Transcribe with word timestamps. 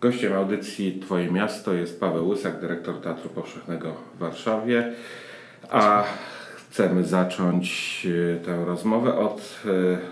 Gościem 0.00 0.32
audycji 0.32 1.00
Twoje 1.00 1.30
Miasto 1.30 1.72
jest 1.72 2.00
Paweł 2.00 2.28
Łysak, 2.28 2.60
dyrektor 2.60 3.00
Teatru 3.00 3.30
Powszechnego 3.30 3.94
w 4.14 4.18
Warszawie. 4.18 4.92
A 5.70 6.04
chcemy 6.56 7.04
zacząć 7.04 8.06
e, 8.36 8.44
tę 8.44 8.64
rozmowę 8.64 9.14
od, 9.18 9.62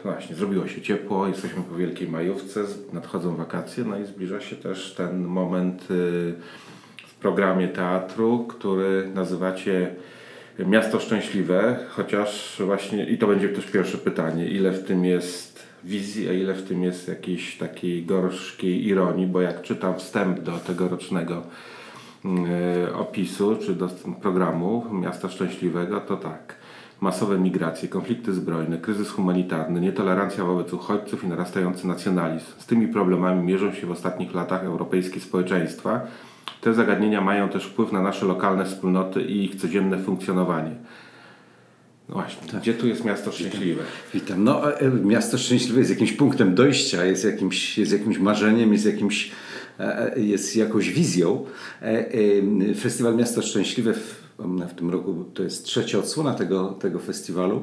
no 0.05 0.13
właśnie, 0.13 0.37
zrobiło 0.37 0.67
się 0.67 0.83
ciepło, 0.83 1.29
jesteśmy 1.29 1.63
po 1.63 1.75
wielkiej 1.75 2.09
majówce, 2.09 2.65
nadchodzą 2.93 3.37
wakacje, 3.37 3.85
no 3.85 3.99
i 3.99 4.07
zbliża 4.07 4.41
się 4.41 4.57
też 4.57 4.95
ten 4.95 5.25
moment 5.25 5.83
e, 5.83 5.87
w 7.07 7.15
programie 7.21 7.69
teatru, 7.69 8.47
który 8.49 9.11
nazywacie 9.15 9.95
Miasto 10.67 11.01
Szczęśliwe, 11.01 11.79
chociaż 11.89 12.63
właśnie, 12.65 13.07
i 13.07 13.19
to 13.19 13.27
będzie 13.27 13.49
też 13.49 13.67
pierwsze 13.67 13.99
pytanie, 13.99 14.49
ile 14.49 14.71
w 14.71 14.85
tym 14.85 15.05
jest 15.05 15.48
wizji, 15.85 16.29
a 16.29 16.33
ile 16.33 16.55
w 16.55 16.69
tym 16.69 16.83
jest 16.83 17.09
jakiejś 17.09 17.59
takiej 17.59 18.05
gorzkiej 18.05 18.87
ironii, 18.87 19.27
bo 19.27 19.41
jak 19.41 19.63
czytam 19.63 19.99
wstęp 19.99 20.41
do 20.41 20.53
tegorocznego 20.53 21.43
y, 22.25 22.95
opisu, 22.95 23.57
czy 23.57 23.75
do 23.75 23.89
programu 24.23 24.85
Miasta 24.93 25.29
Szczęśliwego, 25.29 26.01
to 26.01 26.17
tak. 26.17 26.55
Masowe 27.01 27.39
migracje, 27.39 27.89
konflikty 27.89 28.33
zbrojne, 28.33 28.79
kryzys 28.79 29.11
humanitarny, 29.11 29.81
nietolerancja 29.81 30.45
wobec 30.45 30.73
uchodźców 30.73 31.25
i 31.25 31.27
narastający 31.27 31.87
nacjonalizm. 31.87 32.47
Z 32.59 32.67
tymi 32.67 32.89
problemami 32.89 33.43
mierzą 33.43 33.73
się 33.73 33.87
w 33.87 33.91
ostatnich 33.91 34.35
latach 34.35 34.65
europejskie 34.65 35.21
społeczeństwa. 35.21 36.01
Te 36.61 36.75
zagadnienia 36.75 37.21
mają 37.21 37.49
też 37.49 37.65
wpływ 37.65 37.93
na 37.93 38.03
nasze 38.03 38.27
lokalne 38.27 38.65
wspólnoty 38.65 39.23
i 39.23 39.45
ich 39.45 39.57
codzienne 39.57 39.99
funkcjonowanie. 39.99 40.71
No 42.09 42.15
właśnie, 42.15 42.49
tak. 42.53 42.61
gdzie 42.61 42.75
tu 42.75 42.89
jest 42.89 43.05
miasto 43.05 43.33
szczęśliwe? 43.33 43.83
Witam. 44.15 44.45
No, 44.45 44.73
e, 44.73 44.81
e, 44.81 44.91
miasto 44.91 45.39
szczęśliwe 45.39 45.79
jest 45.79 45.91
jakimś 45.91 46.13
punktem 46.13 46.55
dojścia, 46.55 47.05
jest 47.05 47.25
jakimś, 47.25 47.79
jest 47.79 47.93
jakimś 47.93 48.19
marzeniem, 48.19 48.73
jest 48.73 48.87
jakimś, 48.87 49.31
e, 49.79 50.21
jest 50.21 50.57
jakąś 50.57 50.91
wizją. 50.91 51.47
Festiwal 52.81 53.17
Miasto 53.17 53.43
Szczęśliwe 53.43 53.95
w, 53.95 54.28
w 54.69 54.75
tym 54.75 54.91
roku 54.91 55.25
to 55.35 55.43
jest 55.43 55.65
trzecia 55.65 55.99
odsłona 55.99 56.35
tego, 56.35 56.69
tego 56.69 56.99
festiwalu, 56.99 57.63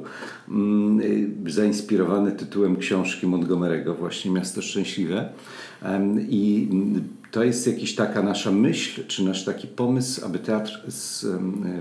mm, 0.49 1.01
zainspirowany 1.47 2.31
tytułem 2.31 2.77
książki 2.77 3.27
Montgomery'ego, 3.27 3.97
właśnie 3.97 4.31
Miasto 4.31 4.61
Szczęśliwe. 4.61 5.29
I 6.29 6.69
to 7.31 7.43
jest 7.43 7.67
jakaś 7.67 7.95
taka 7.95 8.23
nasza 8.23 8.51
myśl, 8.51 9.03
czy 9.07 9.23
nasz 9.23 9.45
taki 9.45 9.67
pomysł, 9.67 10.25
aby 10.25 10.39
teatr 10.39 10.81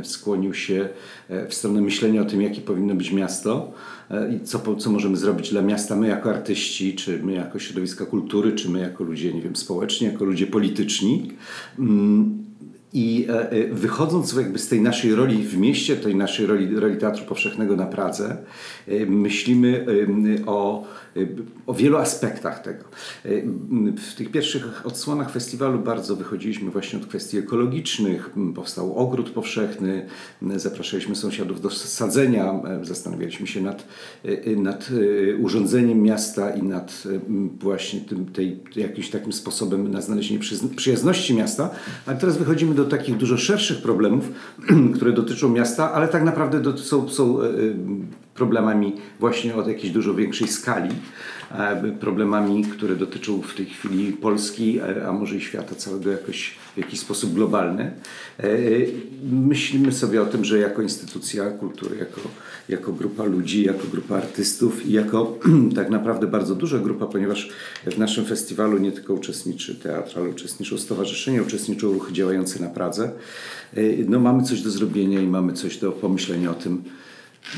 skłonił 0.02 0.54
się 0.54 0.88
e, 1.28 1.48
w 1.48 1.54
stronę 1.54 1.80
myślenia 1.80 2.22
o 2.22 2.24
tym, 2.24 2.42
jakie 2.42 2.60
powinno 2.60 2.94
być 2.94 3.12
miasto 3.12 3.72
e, 4.10 4.34
i 4.34 4.40
co, 4.40 4.76
co 4.76 4.90
możemy 4.90 5.16
zrobić 5.16 5.50
dla 5.50 5.62
miasta 5.62 5.96
my 5.96 6.08
jako 6.08 6.30
artyści, 6.30 6.94
czy 6.94 7.22
my 7.22 7.32
jako 7.32 7.58
środowiska 7.58 8.06
kultury, 8.06 8.52
czy 8.52 8.70
my 8.70 8.80
jako 8.80 9.04
ludzie, 9.04 9.34
nie 9.34 9.42
wiem, 9.42 9.56
społeczni, 9.56 10.06
jako 10.06 10.24
ludzie 10.24 10.46
polityczni. 10.46 11.32
I 12.94 13.26
e, 13.28 13.74
wychodząc 13.74 14.32
jakby 14.32 14.58
z 14.58 14.68
tej 14.68 14.80
naszej 14.80 15.14
roli 15.14 15.42
w 15.42 15.58
mieście, 15.58 15.96
tej 15.96 16.16
naszej 16.16 16.46
roli, 16.46 16.76
roli 16.76 16.96
Teatru 16.96 17.24
Powszechnego 17.24 17.76
na 17.76 17.86
Pradze, 17.86 18.36
myślimy 19.06 19.86
o 20.46 20.86
o 21.66 21.74
wielu 21.74 21.96
aspektach 21.96 22.62
tego. 22.62 22.84
W 24.10 24.14
tych 24.16 24.30
pierwszych 24.30 24.86
odsłonach 24.86 25.30
festiwalu 25.30 25.78
bardzo 25.78 26.16
wychodziliśmy 26.16 26.70
właśnie 26.70 26.98
od 26.98 27.06
kwestii 27.06 27.38
ekologicznych. 27.38 28.30
Powstał 28.54 28.98
ogród 28.98 29.30
powszechny, 29.30 30.06
zapraszaliśmy 30.56 31.16
sąsiadów 31.16 31.60
do 31.60 31.70
sadzenia, 31.70 32.60
zastanawialiśmy 32.82 33.46
się 33.46 33.60
nad, 33.60 33.86
nad 34.56 34.88
urządzeniem 35.40 36.02
miasta 36.02 36.50
i 36.50 36.62
nad 36.62 37.02
właśnie 37.60 38.00
tym, 38.00 38.26
tej, 38.26 38.60
jakimś 38.76 39.10
takim 39.10 39.32
sposobem 39.32 39.90
na 39.90 40.00
znalezienie 40.00 40.40
przyjazności 40.76 41.34
miasta. 41.34 41.70
A 42.06 42.14
teraz 42.14 42.36
wychodzimy 42.36 42.74
do 42.74 42.84
takich 42.84 43.16
dużo 43.16 43.36
szerszych 43.36 43.82
problemów, 43.82 44.28
które 44.94 45.12
dotyczą 45.12 45.48
miasta, 45.48 45.92
ale 45.92 46.08
tak 46.08 46.24
naprawdę 46.24 46.78
są, 46.78 47.08
są 47.08 47.38
problemami 48.34 48.92
właśnie 49.20 49.54
od 49.54 49.68
jakiejś 49.68 49.92
dużo 49.92 50.14
większej 50.14 50.48
skali, 50.48 50.90
e, 51.52 51.92
problemami, 52.00 52.64
które 52.64 52.96
dotyczą 52.96 53.42
w 53.42 53.54
tej 53.54 53.66
chwili 53.66 54.12
Polski, 54.12 54.78
e, 54.78 55.08
a 55.08 55.12
może 55.12 55.36
i 55.36 55.40
świata 55.40 55.74
całego 55.74 56.10
jakoś 56.10 56.56
w 56.74 56.78
jakiś 56.78 57.00
sposób 57.00 57.34
globalny. 57.34 57.92
E, 58.38 58.48
myślimy 59.32 59.92
sobie 59.92 60.22
o 60.22 60.26
tym, 60.26 60.44
że 60.44 60.58
jako 60.58 60.82
instytucja 60.82 61.50
kultury, 61.50 61.96
jako, 61.96 62.20
jako 62.68 62.92
grupa 62.92 63.24
ludzi, 63.24 63.64
jako 63.64 63.86
grupa 63.92 64.16
artystów 64.16 64.86
i 64.86 64.92
jako 64.92 65.38
tak 65.76 65.90
naprawdę 65.90 66.26
bardzo 66.26 66.54
duża 66.54 66.78
grupa, 66.78 67.06
ponieważ 67.06 67.50
w 67.86 67.98
naszym 67.98 68.24
festiwalu 68.24 68.78
nie 68.78 68.92
tylko 68.92 69.14
uczestniczy 69.14 69.74
teatr, 69.74 70.18
ale 70.18 70.28
uczestniczą 70.28 70.78
stowarzyszenia, 70.78 71.42
uczestniczą 71.42 71.92
ruchy 71.92 72.12
działające 72.12 72.60
na 72.60 72.68
Pradze. 72.68 73.12
No 74.08 74.20
mamy 74.20 74.42
coś 74.42 74.62
do 74.62 74.70
zrobienia 74.70 75.20
i 75.20 75.26
mamy 75.26 75.52
coś 75.52 75.78
do 75.78 75.92
pomyślenia 75.92 76.50
o 76.50 76.54
tym, 76.54 76.84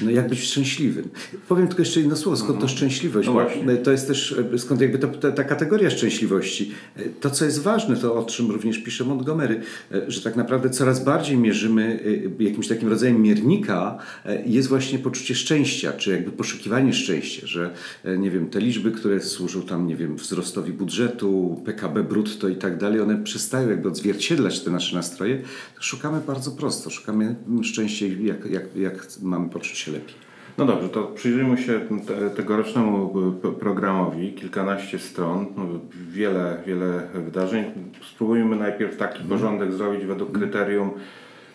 no 0.03 0.11
jak 0.11 0.29
być 0.29 0.41
szczęśliwym. 0.41 1.09
Powiem 1.49 1.67
tylko 1.67 1.83
jeszcze 1.83 2.01
jedno 2.01 2.17
słowo, 2.17 2.37
skąd 2.37 2.53
to 2.53 2.67
mhm. 2.67 2.77
szczęśliwość. 2.77 3.29
No 3.65 3.77
to 3.77 3.91
jest 3.91 4.07
też, 4.07 4.41
skąd 4.59 4.81
jakby 4.81 4.99
to, 4.99 5.09
ta, 5.09 5.33
ta, 5.33 5.45
kategoria 5.45 5.91
szczęśliwości. 5.91 6.73
To, 7.21 7.31
co 7.31 7.45
jest 7.45 7.63
ważne, 7.63 7.97
to 7.97 8.15
o 8.15 8.25
czym 8.25 8.51
również 8.51 8.79
pisze 8.79 9.05
Montgomery, 9.05 9.61
że 10.09 10.21
tak 10.21 10.37
naprawdę 10.37 10.71
coraz 10.71 11.05
bardziej 11.05 11.37
mierzymy 11.37 12.01
jakimś 12.39 12.69
takim 12.69 12.89
rodzajem 12.89 13.23
miernika 13.23 13.99
jest 14.47 14.69
właśnie 14.69 14.99
poczucie 14.99 15.35
szczęścia, 15.35 15.93
czy 15.93 16.11
jakby 16.11 16.31
poszukiwanie 16.31 16.93
szczęścia, 16.93 17.47
że 17.47 17.71
nie 18.19 18.31
wiem, 18.31 18.51
te 18.51 18.61
liczby, 18.61 18.93
które 18.93 19.21
służą 19.21 19.63
tam, 19.63 19.87
nie 19.87 19.97
wiem, 19.97 20.17
wzrostowi 20.17 20.73
budżetu, 20.73 21.63
PKB 21.65 22.05
brutto 22.05 22.49
i 22.49 22.57
tak 22.57 22.79
dalej, 22.79 23.01
one 23.01 23.23
przestają 23.25 23.69
jakby 23.69 23.89
odzwierciedlać 23.89 24.61
te 24.61 24.71
nasze 24.71 24.97
nastroje. 24.97 25.43
Szukamy 25.81 26.21
bardzo 26.27 26.51
prosto, 26.51 26.91
szukamy 26.91 27.37
szczęścia 27.63 28.07
jak, 28.07 28.51
jak, 28.51 28.77
jak 28.77 29.09
mamy 29.23 29.49
poczucie 29.51 29.76
się 29.77 29.93
lepiej. 29.93 30.27
No 30.59 30.67
dobrze, 30.67 30.89
to 30.89 31.03
przyjrzyjmy 31.03 31.59
się 31.59 31.81
te, 32.07 32.31
tegorocznemu 32.31 33.15
programowi. 33.61 34.33
Kilkanaście 34.33 34.99
stron, 34.99 35.47
no 35.57 35.65
wiele, 36.09 36.59
wiele 36.67 37.09
wydarzeń. 37.15 37.65
Spróbujmy 38.13 38.57
najpierw 38.57 38.97
taki 38.97 39.17
mm. 39.17 39.29
porządek 39.29 39.73
zrobić 39.73 40.05
według 40.05 40.31
mm. 40.31 40.41
kryterium, 40.41 40.91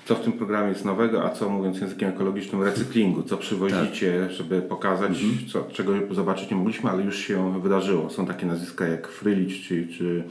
co 0.05 0.15
w 0.15 0.19
tym 0.19 0.33
programie 0.33 0.69
jest 0.69 0.85
nowego, 0.85 1.25
a 1.25 1.29
co 1.29 1.49
mówiąc 1.49 1.81
językiem 1.81 2.09
ekologicznym 2.09 2.63
recyklingu, 2.63 3.23
co 3.23 3.37
przywozicie, 3.37 4.21
tak. 4.21 4.31
żeby 4.31 4.61
pokazać, 4.61 5.21
mm. 5.21 5.38
co, 5.51 5.63
czego 5.71 5.93
zobaczyć 6.11 6.49
nie 6.49 6.57
mogliśmy, 6.57 6.89
ale 6.89 7.03
już 7.03 7.17
się 7.17 7.61
wydarzyło. 7.61 8.09
Są 8.09 8.25
takie 8.25 8.45
nazwiska 8.45 8.88
jak 8.88 9.07
Frylicz 9.07 9.67
czy, 9.67 9.88
czy 9.88 10.23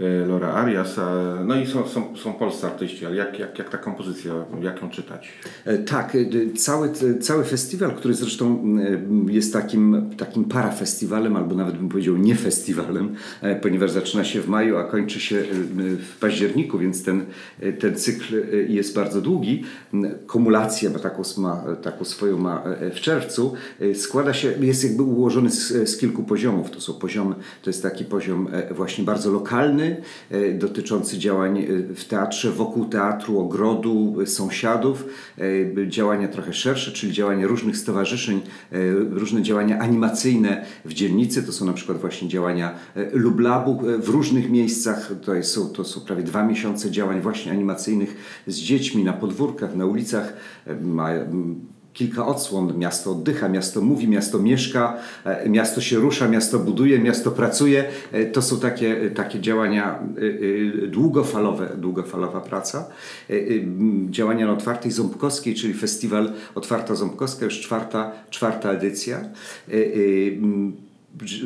E, 0.00 0.26
Laura 0.26 0.52
Arias, 0.52 1.00
no 1.44 1.56
i 1.56 1.66
są, 1.66 1.88
są, 1.88 2.16
są 2.16 2.32
polscy 2.32 2.66
artyści, 2.66 3.06
ale 3.06 3.16
jak, 3.16 3.38
jak, 3.38 3.58
jak 3.58 3.70
ta 3.70 3.78
kompozycja, 3.78 4.32
jak 4.62 4.82
ją 4.82 4.90
czytać? 4.90 5.28
E, 5.64 5.78
tak, 5.78 6.14
e, 6.14 6.54
cały, 6.56 6.90
cały 7.20 7.44
festiwal, 7.44 7.92
który 7.92 8.14
zresztą 8.14 8.64
jest 9.28 9.52
takim, 9.52 10.10
takim 10.16 10.44
parafestiwalem, 10.44 11.36
albo 11.36 11.54
nawet 11.54 11.76
bym 11.76 11.88
powiedział 11.88 12.16
nie 12.16 12.34
festiwalem, 12.34 13.14
ponieważ 13.62 13.90
zaczyna 13.90 14.24
się 14.24 14.40
w 14.40 14.48
maju, 14.48 14.76
a 14.76 14.84
kończy 14.84 15.20
się 15.20 15.42
w 15.98 16.18
październiku, 16.20 16.78
więc 16.78 17.04
ten, 17.04 17.24
ten 17.80 17.96
cykl 17.96 18.42
jest 18.68 18.94
bardzo 18.94 19.20
długi. 19.20 19.64
Kumulacja, 20.26 20.90
bo 20.90 20.98
taką, 20.98 21.22
ma, 21.38 21.64
taką 21.82 22.04
swoją 22.04 22.38
ma 22.38 22.62
w 22.94 23.00
czerwcu, 23.00 23.54
składa 23.94 24.34
się, 24.34 24.52
jest 24.60 24.84
jakby 24.84 25.02
ułożony 25.02 25.50
z, 25.50 25.88
z 25.90 25.96
kilku 25.96 26.22
poziomów. 26.22 26.70
To 26.70 26.80
są 26.80 26.94
poziomy, 26.94 27.34
to 27.62 27.70
jest 27.70 27.82
taki 27.82 28.04
poziom 28.04 28.48
właśnie 28.70 29.04
bardzo 29.04 29.30
lokalny, 29.30 29.83
E, 30.30 30.52
dotyczący 30.52 31.18
działań 31.18 31.58
e, 31.58 31.94
w 31.94 32.04
teatrze, 32.04 32.50
wokół 32.50 32.84
teatru, 32.84 33.38
ogrodu, 33.38 34.16
e, 34.22 34.26
sąsiadów, 34.26 35.04
działania 35.88 36.28
trochę 36.28 36.52
szersze, 36.52 36.92
czyli 36.92 37.12
działania 37.12 37.46
różnych 37.46 37.76
stowarzyszeń, 37.76 38.40
różne 39.10 39.42
działania 39.42 39.78
animacyjne 39.78 40.64
w 40.84 40.92
dzielnicy, 40.92 41.42
to 41.42 41.52
są 41.52 41.64
na 41.64 41.72
przykład 41.72 41.98
właśnie 41.98 42.28
działania 42.28 42.74
Lublabu 43.12 43.80
w 43.98 44.08
różnych 44.08 44.50
miejscach, 44.50 45.12
to 45.22 45.42
są, 45.42 45.68
to 45.68 45.84
są 45.84 46.00
prawie 46.00 46.22
dwa 46.22 46.46
miesiące 46.46 46.90
działań 46.90 47.20
właśnie 47.20 47.52
animacyjnych 47.52 48.16
z 48.46 48.56
dziećmi 48.56 49.04
na 49.04 49.12
podwórkach, 49.12 49.76
na 49.76 49.86
ulicach, 49.86 50.32
kilka 51.94 52.26
odsłon. 52.26 52.78
Miasto 52.78 53.10
oddycha, 53.10 53.48
miasto 53.48 53.80
mówi, 53.80 54.08
miasto 54.08 54.38
mieszka, 54.38 54.96
e, 55.24 55.48
miasto 55.48 55.80
się 55.80 55.96
rusza, 55.96 56.28
miasto 56.28 56.58
buduje, 56.58 56.98
miasto 56.98 57.30
pracuje. 57.30 57.84
E, 58.12 58.24
to 58.24 58.42
są 58.42 58.60
takie, 58.60 59.10
takie 59.10 59.40
działania 59.40 59.98
e, 60.84 60.86
długofalowe, 60.86 61.68
długofalowa 61.76 62.40
praca. 62.40 62.88
Działania 64.10 64.46
na 64.46 64.52
Otwartej 64.52 64.92
Ząbkowskiej, 64.92 65.54
czyli 65.54 65.74
festiwal 65.74 66.32
Otwarta 66.54 66.94
Ząbkowska, 66.94 67.44
już 67.44 67.60
czwarta, 67.60 68.12
czwarta 68.30 68.70
edycja 68.70 69.20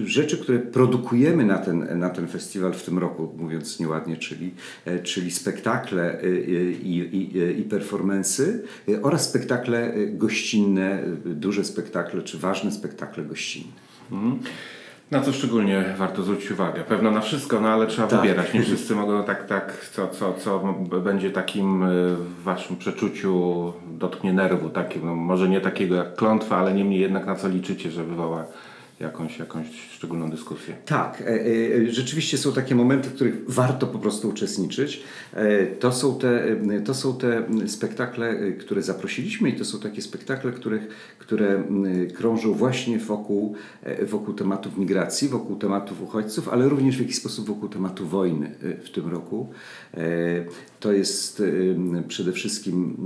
rzeczy, 0.05 0.39
które 0.39 0.59
produkujemy 0.59 1.45
na 1.45 1.59
ten, 1.59 1.99
na 1.99 2.11
ten 2.11 2.29
festiwal 2.29 2.73
w 2.73 2.83
tym 2.83 2.99
roku, 2.99 3.35
mówiąc 3.37 3.81
nieładnie, 3.81 4.17
czyli, 4.17 4.55
e, 4.85 4.99
czyli 4.99 5.31
spektakle 5.31 6.03
e, 6.03 6.23
e, 6.23 6.31
i, 6.71 6.99
i, 6.99 7.61
i 7.61 7.63
performensy 7.63 8.65
oraz 9.03 9.29
spektakle 9.29 9.93
gościnne, 10.09 11.03
duże 11.25 11.65
spektakle 11.65 12.23
czy 12.23 12.39
ważne 12.39 12.73
spektakle 12.73 13.25
gościnne. 13.25 13.73
Mhm. 14.13 14.39
Na 15.11 15.21
co 15.21 15.33
szczególnie 15.33 15.95
warto 15.99 16.23
zwrócić 16.23 16.51
uwagę? 16.51 16.85
Pewno 16.85 17.11
na 17.11 17.21
wszystko, 17.21 17.61
no 17.61 17.69
ale 17.69 17.87
trzeba 17.87 18.09
Tak. 18.09 18.21
wybierać. 18.21 18.55
Nie 18.55 18.63
wszyscy 18.63 18.95
mogą 18.95 19.25
tak, 19.25 19.47
tak, 19.47 19.91
co, 19.93 20.09
co, 20.09 20.35
co 20.35 20.75
będzie 21.05 21.31
takim 21.31 21.85
w 22.17 22.43
waszym 22.43 22.77
przeczuciu 22.77 23.73
dotknie 23.99 24.33
nerwu, 24.33 24.71
takim, 24.71 25.07
no, 25.07 25.15
może 25.15 25.49
nie 25.49 25.61
takiego 25.61 25.95
jak 25.95 26.15
klątwa, 26.15 26.57
ale 26.57 26.75
niemniej 26.75 27.01
jednak 27.01 27.27
na 27.27 27.35
co 27.35 27.49
liczycie, 27.49 27.91
że 27.91 28.05
wywoła 28.05 28.45
jakąś, 29.01 29.39
jakąś 29.39 29.67
szczególną 29.91 30.31
dyskusję. 30.31 30.75
Tak, 30.87 31.21
e, 31.21 31.27
e, 31.27 31.93
rzeczywiście 31.93 32.39
są 32.39 32.53
takie 32.53 32.75
momenty, 32.75 33.09
w 33.09 33.15
których 33.15 33.35
warto 33.49 33.87
po 33.87 33.99
prostu 33.99 34.29
uczestniczyć. 34.29 35.03
E, 35.35 35.67
To 35.67 35.93
są 35.93 36.19
te, 36.19 36.57
to 36.85 36.95
są 36.95 37.19
te 37.19 37.43
spektakle, 37.67 38.53
które 38.53 38.83
zaprosiliśmy 38.83 39.51
i 39.51 39.53
to 39.53 39.65
są 39.65 39.81
takie 39.81 40.03
spektakle, 40.03 40.53
których, 40.53 40.89
które 41.19 41.63
krążą 42.15 42.53
właśnie 42.53 42.99
wokół, 42.99 43.55
wokół 44.07 44.35
tematów 44.35 44.79
migracji, 44.79 45.29
wokół 45.29 45.57
tematów 45.57 46.03
uchodźców, 46.03 46.49
ale 46.49 46.69
również 46.69 46.97
w 46.97 47.01
jakiś 47.01 47.17
sposób 47.17 47.47
wokół 47.47 47.69
tematu 47.69 48.07
wojny 48.07 48.51
w 48.85 48.91
tym 48.91 49.09
roku. 49.09 49.49
To 50.81 50.93
jest 50.93 51.43
przede 52.09 52.33
wszystkim 52.33 52.97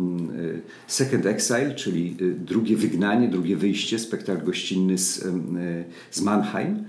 Second 0.87 1.27
Exile, 1.27 1.75
czyli 1.75 2.17
drugie 2.39 2.77
wygnanie, 2.77 3.29
drugie 3.29 3.57
wyjście, 3.57 3.99
spektakl 3.99 4.45
gościnny 4.45 4.99
z, 4.99 5.25
z 6.11 6.21
Mannheim, 6.21 6.85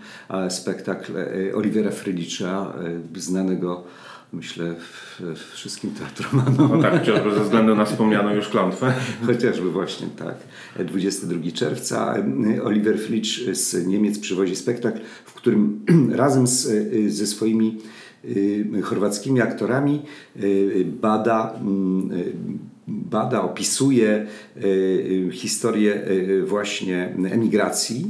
spektakl 0.49 1.17
e, 1.17 1.55
Olivera 1.55 1.91
Frydlicha, 1.91 2.73
e, 3.15 3.19
znanego 3.19 3.83
myślę 4.33 4.75
wszystkim 5.53 5.91
teatromanom. 5.91 6.69
No 6.71 6.81
tak, 6.81 6.99
chociażby 6.99 7.33
ze 7.33 7.43
względu 7.43 7.75
na 7.75 7.85
wspomnianą 7.85 8.33
już 8.33 8.47
klątwę. 8.47 8.93
Chociażby 9.27 9.71
właśnie 9.71 10.07
tak. 10.07 10.35
22 10.85 11.51
czerwca 11.51 12.15
e, 12.57 12.63
Oliver 12.63 12.99
Flitch 12.99 13.29
z 13.51 13.87
Niemiec 13.87 14.19
przywozi 14.19 14.55
spektakl, 14.55 14.99
w 15.25 15.33
którym 15.33 15.85
razem 16.21 16.47
z, 16.47 16.67
ze 17.13 17.27
swoimi 17.27 17.77
chorwackimi 18.83 19.41
aktorami 19.41 20.01
bada, 20.85 21.53
mm, 21.61 22.09
bada, 22.87 23.41
opisuje 23.41 24.09
e, 24.09 24.27
e, 25.27 25.31
historię 25.31 26.03
e, 26.03 26.45
właśnie 26.45 27.15
emigracji, 27.31 28.05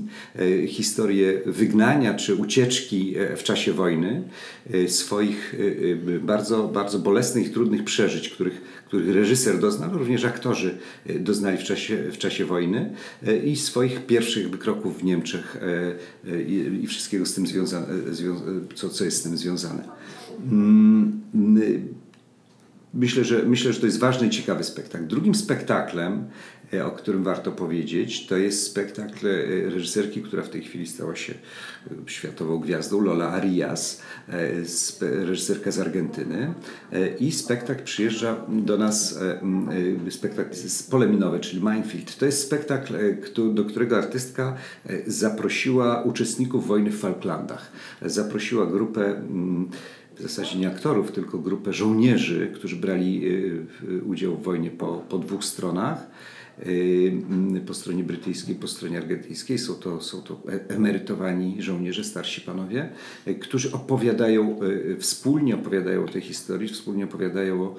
historię 0.67 1.41
wygnania 1.45 2.13
czy 2.13 2.35
ucieczki 2.35 3.15
w 3.35 3.43
czasie 3.43 3.73
wojny, 3.73 4.23
swoich 4.87 5.55
bardzo, 6.21 6.67
bardzo 6.67 6.99
bolesnych 6.99 7.47
i 7.47 7.49
trudnych 7.49 7.83
przeżyć, 7.83 8.29
których, 8.29 8.61
których 8.85 9.15
reżyser 9.15 9.59
doznał, 9.59 9.97
również 9.97 10.25
aktorzy 10.25 10.77
doznali 11.19 11.57
w 11.57 11.63
czasie, 11.63 11.97
w 12.11 12.17
czasie 12.17 12.45
wojny 12.45 12.95
i 13.43 13.55
swoich 13.55 14.05
pierwszych 14.05 14.51
kroków 14.51 14.99
w 14.99 15.03
Niemczech 15.03 15.57
i, 16.47 16.79
i 16.83 16.87
wszystkiego 16.87 17.25
z 17.25 17.33
tym 17.33 17.47
związane, 17.47 17.87
zwią- 18.11 18.41
co, 18.75 18.89
co 18.89 19.05
jest 19.05 19.17
z 19.17 19.23
tym 19.23 19.37
związane. 19.37 19.83
Myślę 22.93 23.23
że, 23.23 23.43
myślę, 23.43 23.73
że 23.73 23.79
to 23.79 23.85
jest 23.85 23.99
ważny 23.99 24.27
i 24.27 24.29
ciekawy 24.29 24.63
spektakl. 24.63 25.07
Drugim 25.07 25.35
spektaklem, 25.35 26.25
e, 26.73 26.85
o 26.85 26.91
którym 26.91 27.23
warto 27.23 27.51
powiedzieć, 27.51 28.27
to 28.27 28.37
jest 28.37 28.63
spektakl 28.63 29.27
e, 29.27 29.69
reżyserki, 29.69 30.21
która 30.21 30.43
w 30.43 30.49
tej 30.49 30.61
chwili 30.61 30.87
stała 30.87 31.15
się 31.15 31.33
e, 31.33 31.95
światową 32.05 32.59
gwiazdą, 32.59 33.01
Lola 33.01 33.29
Arias, 33.29 34.01
reżyserka 35.01 35.71
z 35.71 35.79
Argentyny. 35.79 36.53
I 37.19 37.31
spektakl 37.31 37.83
przyjeżdża 37.83 38.35
do 38.49 38.77
nas, 38.77 39.19
spektakl 40.09 40.55
z 40.55 40.83
poleminowy, 40.83 41.39
czyli 41.39 41.61
Minefield. 41.63 42.17
To 42.17 42.25
jest 42.25 42.41
spektakl, 42.41 42.93
do 43.53 43.65
którego 43.65 43.97
artystka 43.97 44.55
zaprosiła 45.07 46.03
uczestników 46.03 46.67
wojny 46.67 46.91
w 46.91 46.99
Falklandach. 46.99 47.71
Zaprosiła 48.01 48.65
grupę 48.65 49.21
w 50.15 50.21
zasadzie 50.21 50.59
nie 50.59 50.67
aktorów, 50.67 51.11
tylko 51.11 51.37
grupę 51.37 51.73
żołnierzy, 51.73 52.51
którzy 52.55 52.75
brali 52.75 53.27
y, 53.27 54.03
udział 54.05 54.35
w 54.35 54.43
wojnie 54.43 54.71
po, 54.71 55.03
po 55.09 55.17
dwóch 55.17 55.43
stronach. 55.43 56.07
Y, 56.59 57.11
mm, 57.29 57.61
Po 57.65 57.73
stronie 57.73 58.03
brytyjskiej, 58.03 58.55
po 58.55 58.67
stronie 58.67 58.97
argentyńskiej 58.97 59.57
są 59.57 59.73
to, 59.73 60.01
są 60.01 60.21
to 60.21 60.41
e- 60.49 60.75
emerytowani 60.75 61.61
żołnierze, 61.61 62.03
starsi 62.03 62.41
panowie, 62.41 62.89
y, 63.27 63.35
którzy 63.35 63.71
opowiadają, 63.71 64.63
y, 64.63 64.97
wspólnie 64.99 65.55
opowiadają 65.55 66.05
o 66.05 66.07
tej 66.07 66.21
historii, 66.21 66.69
wspólnie 66.69 67.03
opowiadają 67.03 67.61
o, 67.61 67.75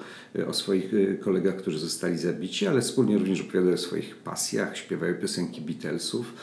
o 0.47 0.53
swoich 0.53 0.91
kolegach, 1.19 1.55
którzy 1.55 1.79
zostali 1.79 2.17
zabici, 2.17 2.67
ale 2.67 2.81
wspólnie 2.81 3.17
również 3.17 3.41
opowiadają 3.41 3.73
o 3.73 3.77
swoich 3.77 4.15
pasjach, 4.15 4.77
śpiewają 4.77 5.13
piosenki 5.13 5.61
Beatlesów. 5.61 6.33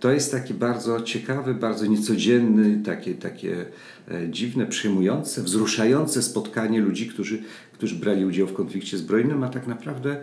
To 0.00 0.12
jest 0.12 0.32
taki 0.32 0.54
bardzo 0.54 1.00
ciekawy, 1.00 1.54
bardzo 1.54 1.86
niecodzienny, 1.86 2.82
takie, 2.84 3.14
takie 3.14 3.66
e, 4.08 4.28
dziwne, 4.30 4.66
przejmujące, 4.66 5.42
wzruszające 5.42 6.22
spotkanie 6.22 6.80
ludzi, 6.80 7.08
którzy, 7.08 7.42
którzy 7.72 7.94
brali 7.96 8.24
udział 8.24 8.46
w 8.46 8.52
konflikcie 8.52 8.98
zbrojnym, 8.98 9.42
a 9.42 9.48
tak 9.48 9.66
naprawdę 9.66 10.22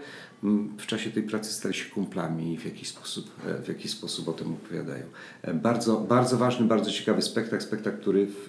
w 0.77 0.85
czasie 0.85 1.11
tej 1.11 1.23
pracy 1.23 1.53
stali 1.53 1.73
się 1.75 1.89
kumplami 1.89 2.53
i 2.53 2.57
w 2.57 2.65
jakiś 2.65 2.87
sposób, 2.87 3.31
e, 3.45 3.61
w 3.63 3.67
jakiś 3.67 3.91
sposób 3.91 4.27
o 4.27 4.33
tym 4.33 4.53
opowiadają. 4.53 5.03
E, 5.41 5.53
Bardzo, 5.53 5.97
bardzo 5.97 6.37
ważny, 6.37 6.65
bardzo 6.67 6.91
ciekawy 6.91 7.21
spektakl, 7.21 7.63
spektakl, 7.63 8.01
który 8.01 8.25
w, 8.25 8.47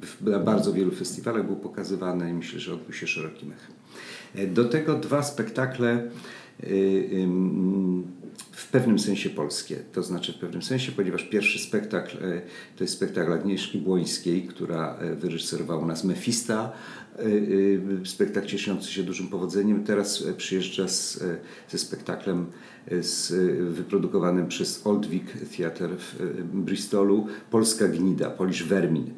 w, 0.00 0.06
w, 0.06 0.24
na 0.30 0.38
bardzo 0.38 0.72
wielu 0.72 0.90
festiwalach 0.90 1.46
był 1.46 1.56
pokazywany 1.56 2.30
i 2.30 2.32
myślę, 2.32 2.60
że 2.60 2.74
odbył 2.74 2.92
się 2.92 3.06
szerokim 3.06 3.52
echem. 3.52 3.74
E, 4.34 4.46
Do 4.46 4.64
tego 4.64 4.94
dwa 4.94 5.22
spektakle 5.22 6.10
w 8.52 8.68
pewnym 8.70 8.98
sensie 8.98 9.30
polskie. 9.30 9.76
To 9.92 10.02
znaczy 10.02 10.32
w 10.32 10.36
pewnym 10.36 10.62
sensie, 10.62 10.92
ponieważ 10.92 11.22
pierwszy 11.22 11.58
spektakl 11.58 12.16
e, 12.16 12.42
to 12.76 12.84
jest 12.84 12.94
spektakl 12.94 13.32
Agnieszki 13.32 13.78
Błońskiej, 13.78 14.42
która 14.42 14.96
e, 15.00 15.14
wyreżyserowała 15.14 15.82
u 15.82 15.86
nas 15.86 16.04
Mefista, 16.04 16.72
spektakl 18.04 18.46
cieszący 18.46 18.92
się 18.92 19.02
dużym 19.02 19.28
powodzeniem. 19.28 19.84
Teraz 19.84 20.24
przyjeżdża 20.36 20.88
z, 20.88 21.24
ze 21.68 21.78
spektaklem 21.78 22.46
z, 23.00 23.32
e, 23.32 23.62
wyprodukowanym 23.62 24.48
przez 24.48 24.86
Oldwik 24.86 25.32
Theatre 25.56 25.96
w 25.96 26.20
e, 26.20 26.24
Bristolu 26.44 27.26
Polska 27.50 27.88
Gnida, 27.88 28.30
Polish 28.30 28.64
Vermin. 28.64 29.10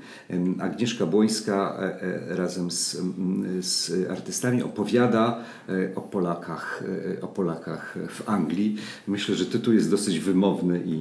Agnieszka 0.60 1.06
Błońska 1.06 1.78
e, 1.80 2.02
e, 2.02 2.36
razem 2.36 2.70
z, 2.70 2.96
z 3.60 3.92
artystami 4.10 4.62
opowiada 4.62 5.40
e, 5.68 5.94
o 5.94 6.00
Polakach, 6.00 6.84
o 7.22 7.28
Polakach 7.28 7.98
w 8.08 8.28
Anglii. 8.28 8.76
Myślę, 9.06 9.34
że 9.34 9.46
tytuł 9.46 9.74
jest 9.74 9.90
dosyć 9.90 10.18
wymowny 10.20 10.82
i, 10.86 10.92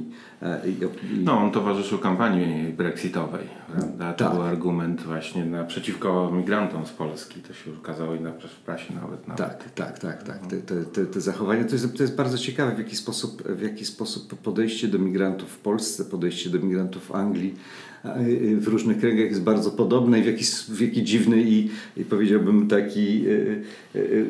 i, 0.70 1.16
i 1.16 1.24
No, 1.24 1.38
on 1.40 1.52
towarzyszył 1.52 1.98
kampanii 2.00 2.74
brexitowej. 2.74 3.48
Prawda? 3.72 4.14
To 4.14 4.26
Tak. 4.26 4.34
był 4.34 4.44
argument 4.44 5.02
właśnie 5.02 5.46
naprzeciwko 5.46 6.32
migrantom 6.32 6.86
z 6.86 6.92
Polski. 6.92 7.42
To 7.42 7.54
się 7.54 7.72
ukazało 7.72 8.16
i 8.16 8.20
na, 8.22 8.32
w 8.32 8.60
prasie 8.66 8.94
nawet. 8.96 9.28
nawet. 9.28 9.38
Tak, 9.38 9.72
tak, 9.72 10.00
tak, 10.00 10.24
tak. 10.24 10.48
Te, 10.48 10.58
te, 10.58 10.84
te, 10.86 11.06
te 11.06 11.22
zachowania 11.22 11.64
to 11.64 11.72
jest, 11.72 11.98
to 11.98 12.04
jest 12.04 12.16
bardzo 12.16 12.38
ciekawe, 12.38 12.57
w 12.66 12.78
jaki, 12.78 12.96
sposób, 12.96 13.44
w 13.44 13.62
jaki 13.62 13.86
sposób 13.86 14.36
podejście 14.36 14.88
do 14.88 15.00
migrantów 15.00 15.50
w 15.50 15.58
Polsce, 15.58 16.06
podejście 16.06 16.50
do 16.50 16.60
migrantów 16.60 17.06
w 17.06 17.16
Anglii 17.16 17.56
a, 18.04 18.20
y, 18.20 18.58
w 18.58 18.68
różnych 18.68 19.00
kręgach 19.00 19.30
jest 19.30 19.42
bardzo 19.42 19.72
podobne 19.72 20.20
i 20.20 20.24
w 20.24 20.26
jaki, 20.26 20.46
w 20.70 20.82
jaki 20.82 21.04
dziwny 21.04 21.42
i, 21.42 21.70
i 21.98 22.04
powiedziałbym 22.04 22.68
taki 22.68 23.28
y, 23.28 23.62
y, 23.96 24.00
y, 24.00 24.26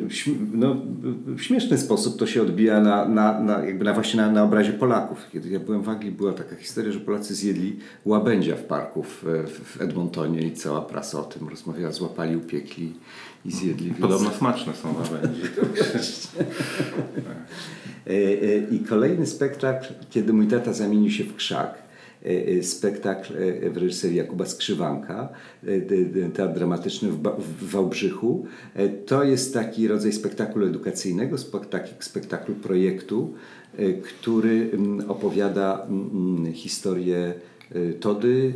no, 0.54 0.76
śmieszny 1.38 1.78
sposób 1.78 2.20
to 2.20 2.28
się 2.28 2.42
odbija 2.42 2.82
na, 2.82 3.08
na, 3.08 3.40
na, 3.40 3.66
jakby 3.66 3.86
na 3.86 3.94
właśnie 3.94 4.22
na, 4.22 4.32
na 4.32 4.44
obrazie 4.44 4.74
Polaków. 4.74 5.26
Kiedy 5.34 5.50
ja 5.50 5.60
byłem 5.60 5.82
w 5.82 5.90
Anglii, 5.90 6.12
była 6.12 6.34
taka 6.34 6.56
historia, 6.56 6.92
że 6.92 7.00
Polacy 7.00 7.36
zjedli 7.36 7.76
łabędzia 8.06 8.56
w 8.56 8.64
parku 8.64 9.04
w, 9.04 9.24
w, 9.24 9.78
w 9.78 9.82
Edmontonie 9.82 10.42
i 10.42 10.52
cała 10.52 10.82
prasa 10.82 11.20
o 11.20 11.24
tym 11.24 11.48
rozmawiała, 11.48 11.92
złapali, 11.92 12.36
upiekli 12.36 12.94
i 13.46 13.52
zjedli. 13.52 13.88
więc- 13.88 14.00
Podobno 14.02 14.32
smaczne 14.32 14.74
są 14.74 14.94
łabędzie. 14.94 15.44
E, 18.08 18.12
e, 18.12 18.58
I 18.72 18.80
kolejny 18.80 19.26
spektakl, 19.26 19.88
kiedy 20.10 20.34
mój 20.34 20.48
tata 20.48 20.74
zamienił 20.74 21.12
się 21.12 21.24
w 21.24 21.36
krzak. 21.36 21.88
e, 22.24 22.64
Spektakl 22.64 23.34
w 23.72 23.78
reżyserii 23.78 24.18
Jakuba 24.18 24.46
Skrzywanka, 24.46 25.30
teatr 26.34 26.54
dramatyczny 26.54 27.10
w, 27.10 27.70
Wałbrzychu. 27.72 28.46
To 29.06 29.24
jest 29.24 29.54
taki 29.54 29.88
rodzaj 29.88 30.14
spektaklu 30.14 30.66
edukacyjnego, 30.66 31.38
spektaklu 32.00 32.56
projektu, 32.56 33.34
który 34.04 34.72
opowiada 35.08 35.88
historię 36.54 37.34
Tody, 38.00 38.54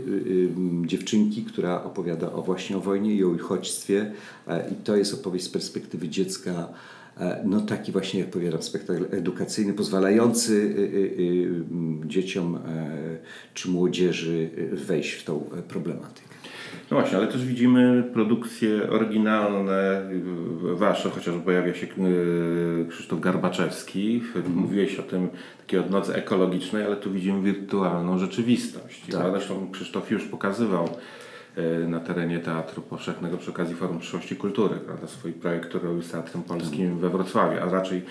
dziewczynki, 0.85 1.43
która 1.43 1.83
opowiada 1.83 2.27
właśnie 2.29 2.77
o 2.77 2.79
wojnie 2.79 3.15
i 3.15 3.23
o 3.23 3.29
uchodźstwie. 3.29 4.11
I 4.71 4.75
to 4.75 4.95
jest 4.95 5.13
opowieść 5.13 5.45
z 5.45 5.49
perspektywy 5.49 6.09
dziecka 6.09 6.73
No 7.45 7.61
taki 7.61 7.91
właśnie, 7.91 8.19
jak 8.19 8.29
powiadam, 8.29 8.61
spektakl 8.61 9.05
edukacyjny, 9.11 9.73
pozwalający 9.73 10.53
y, 10.53 10.57
y, 10.57 11.21
y, 11.21 11.63
m, 11.71 12.01
dzieciom 12.05 12.55
e, 12.55 12.59
czy 13.53 13.69
młodzieży 13.69 14.49
wejść 14.71 15.11
w 15.11 15.23
tą 15.23 15.49
e, 15.57 15.61
problematykę. 15.61 16.31
No 16.91 16.97
właśnie, 16.99 17.17
ale 17.17 17.27
też 17.27 17.45
widzimy 17.45 18.03
produkcje 18.13 18.89
oryginalne 18.89 20.09
wasze, 20.63 21.09
chociażby 21.09 21.41
pojawia 21.41 21.73
się 21.73 21.87
Krzysztof 22.89 23.19
Garbaczewski. 23.19 24.23
Mówiłeś 24.55 24.99
o 24.99 25.03
tym 25.03 25.29
takiej 25.57 25.79
odnodze 25.79 26.15
ekologicznej, 26.15 26.85
ale 26.85 26.95
tu 26.95 27.11
widzimy 27.11 27.41
wirtualną 27.41 28.19
rzeczywistość. 28.19 29.03
Tak. 29.11 29.31
Zresztą 29.31 29.71
Krzysztof 29.71 30.11
już 30.11 30.23
pokazywał 30.23 30.89
na 31.87 31.99
terenie 31.99 32.39
Teatru 32.39 32.81
Powszechnego 32.81 33.37
przy 33.37 33.51
okazji 33.51 33.75
Forum 33.75 33.99
Przyszłości 33.99 34.35
Kultury, 34.35 34.75
prawda, 34.75 35.07
swój 35.07 35.33
projekt, 35.33 35.69
który 35.69 35.87
robił 35.87 36.01
z 36.01 36.11
Teatrem 36.11 36.43
Polskim 36.43 36.99
we 36.99 37.09
Wrocławiu, 37.09 37.57
a 37.61 37.65
raczej 37.65 38.01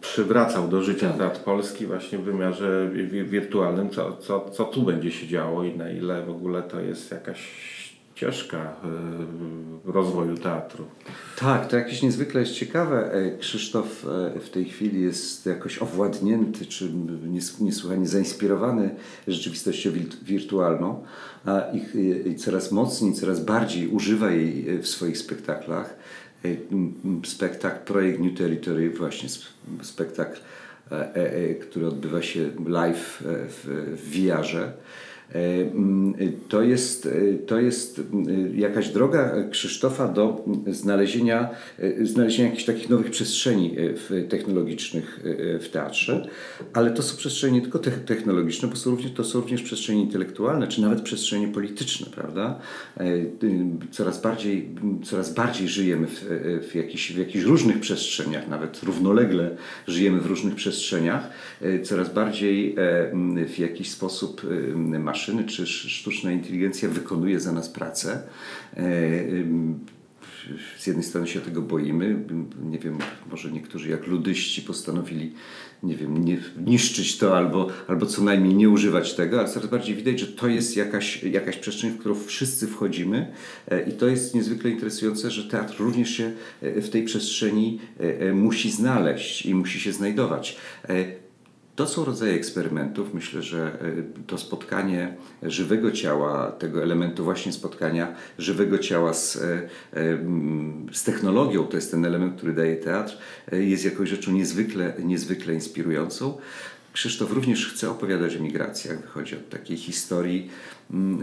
przywracał 0.00 0.68
do 0.68 0.82
życia 0.82 1.08
tak. 1.08 1.18
Teatr 1.18 1.40
Polski 1.40 1.86
właśnie 1.86 2.18
w 2.18 2.22
wymiarze 2.22 2.90
wirtualnym, 3.24 3.90
co, 3.90 4.16
co, 4.16 4.50
co 4.50 4.64
tu 4.64 4.82
będzie 4.82 5.10
się 5.10 5.26
działo 5.26 5.64
i 5.64 5.76
na 5.76 5.90
ile 5.90 6.22
w 6.22 6.30
ogóle 6.30 6.62
to 6.62 6.80
jest 6.80 7.10
jakaś 7.10 7.79
ścieżka 8.20 8.76
y, 9.86 9.92
rozwoju 9.92 10.36
teatru. 10.36 10.84
Tak, 11.38 11.68
to 11.68 11.76
jakieś 11.76 12.02
niezwykle 12.02 12.40
jest 12.40 12.52
ciekawe. 12.52 13.12
E, 13.12 13.38
Krzysztof 13.38 14.06
e, 14.36 14.40
w 14.40 14.50
tej 14.50 14.64
chwili 14.64 15.02
jest 15.02 15.46
jakoś 15.46 15.82
owładnięty, 15.82 16.66
czy 16.66 16.90
niesłychanie 17.60 18.06
zainspirowany 18.06 18.94
rzeczywistością 19.28 19.90
wirtualną 20.22 21.04
i 22.26 22.34
coraz 22.34 22.72
mocniej, 22.72 23.14
coraz 23.14 23.44
bardziej 23.44 23.88
używa 23.88 24.30
jej 24.30 24.78
w 24.78 24.88
swoich 24.88 25.18
spektaklach. 25.18 25.96
E, 26.44 26.48
spektakl, 27.26 27.84
projekt 27.84 28.20
New 28.20 28.38
Territory, 28.38 28.90
właśnie 28.90 29.28
spektakl, 29.82 30.40
który 31.60 31.86
odbywa 31.86 32.22
się 32.22 32.50
live 32.66 33.22
w, 33.26 33.96
VR-ze 34.12 34.60
E, 34.62 34.72
to 36.48 36.62
jest, 36.62 37.06
e, 37.06 37.34
to 37.46 37.60
jest 37.60 38.00
mm, 38.12 38.58
jakaś 38.58 38.88
droga 38.88 39.44
Krzysztofa 39.50 40.08
do 40.08 40.44
znalezienia, 40.66 41.50
e, 41.78 42.06
znalezienia 42.06 42.48
jakichś 42.48 42.64
takich 42.64 42.90
nowych 42.90 43.10
przestrzeni 43.10 43.76
technologicznych 44.28 45.20
w 45.60 45.68
teatrze, 45.72 46.28
ale 46.72 46.90
to 46.90 47.02
są 47.02 47.16
przestrzenie 47.16 47.52
nie 47.52 47.60
tylko 47.60 47.78
technologiczne, 47.78 48.68
bo 48.68 48.76
są 48.76 48.90
również, 48.90 49.12
to 49.12 49.24
są 49.24 49.40
również 49.40 49.62
przestrzenie 49.62 50.00
intelektualne, 50.00 50.68
czy 50.68 50.80
nawet 50.80 51.00
przestrzenie 51.00 51.48
polityczne, 51.48 52.06
prawda? 52.14 52.60
Coraz 53.90 54.22
bardziej, 54.22 54.68
coraz 55.04 55.34
bardziej 55.34 55.68
żyjemy 55.68 56.06
w, 56.06 56.24
w, 56.62 56.70
w 56.70 56.74
jakichś 57.16 57.44
różnych 57.44 57.80
przestrzeniach, 57.80 58.48
nawet 58.48 58.82
równolegle 58.82 59.56
żyjemy 59.86 60.20
w 60.20 60.26
różnych 60.26 60.54
przestrzeniach, 60.54 61.30
coraz 61.82 62.14
bardziej 62.14 62.76
w 63.48 63.58
jakiś 63.58 63.90
sposób 63.90 64.42
masz 64.98 65.19
maszyny 65.20 65.44
czy 65.44 65.66
sztuczna 65.66 66.32
inteligencja 66.32 66.88
wykonuje 66.88 67.40
za 67.40 67.52
nas 67.52 67.68
pracę. 67.68 68.22
E, 68.76 68.82
z 70.78 70.86
jednej 70.86 71.04
strony 71.04 71.26
się 71.26 71.40
tego 71.40 71.62
boimy, 71.62 72.24
nie 72.62 72.78
wiem, 72.78 72.98
może 73.30 73.52
niektórzy 73.52 73.90
jak 73.90 74.06
ludyści 74.06 74.62
postanowili, 74.62 75.32
nie 75.82 75.96
wiem, 75.96 76.24
nie, 76.24 76.38
niszczyć 76.66 77.18
to 77.18 77.36
albo, 77.36 77.68
albo 77.88 78.06
co 78.06 78.22
najmniej 78.22 78.54
nie 78.54 78.70
używać 78.70 79.14
tego, 79.14 79.40
ale 79.40 79.48
coraz 79.48 79.70
bardziej 79.70 79.94
widać, 79.96 80.20
że 80.20 80.26
to 80.26 80.48
jest 80.48 80.76
jakaś, 80.76 81.22
jakaś 81.22 81.56
przestrzeń, 81.56 81.90
w 81.90 81.98
którą 81.98 82.14
wszyscy 82.14 82.66
wchodzimy 82.66 83.32
e, 83.68 83.88
i 83.88 83.92
to 83.92 84.06
jest 84.06 84.34
niezwykle 84.34 84.70
interesujące, 84.70 85.30
że 85.30 85.44
teatr 85.44 85.74
również 85.78 86.10
się 86.10 86.32
e, 86.62 86.80
w 86.80 86.90
tej 86.90 87.04
przestrzeni 87.04 87.80
musi 88.34 88.70
znaleźć 88.70 89.46
i 89.46 89.54
musi 89.54 89.80
się 89.80 89.92
znajdować. 89.92 90.56
To 91.80 91.86
są 91.86 92.04
rodzaje 92.04 92.34
eksperymentów. 92.34 93.14
Myślę, 93.14 93.42
że 93.42 93.80
e, 93.80 94.22
to 94.26 94.38
spotkanie 94.38 95.14
żywego 95.42 95.90
ciała, 95.90 96.52
tego 96.52 96.82
elementu 96.82 97.24
właśnie 97.24 97.52
spotkania 97.52 98.14
żywego 98.38 98.78
ciała 98.78 99.14
z, 99.14 99.36
e, 99.36 99.40
e, 99.40 99.68
z 100.92 101.04
technologią, 101.04 101.66
to 101.66 101.76
jest 101.76 101.90
ten 101.90 102.04
element, 102.04 102.36
który 102.36 102.52
daje 102.52 102.76
teatr, 102.76 103.18
jest 103.52 103.84
jakąś 103.84 104.08
rzeczą 104.08 104.32
niezwykle, 104.32 104.92
niezwykle 105.04 105.54
inspirującą. 105.54 106.38
Krzysztof 106.92 107.32
również 107.32 107.74
chce 107.74 107.90
opowiadać 107.90 108.36
o 108.36 108.42
migracjach. 108.42 109.00
Wychodzi 109.00 109.36
od 109.36 109.48
takiej 109.48 109.76
historii, 109.76 110.50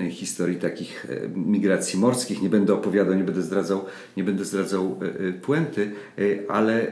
historii 0.09 0.57
takich 0.57 1.07
migracji 1.35 1.99
morskich. 1.99 2.41
Nie 2.41 2.49
będę 2.49 2.73
opowiadał, 2.73 3.15
nie 3.15 3.23
będę 3.23 3.41
zdradzał, 3.41 3.85
nie 4.17 4.23
będę 4.23 4.45
zdradzał 4.45 4.99
puenty, 5.41 5.91
ale 6.47 6.91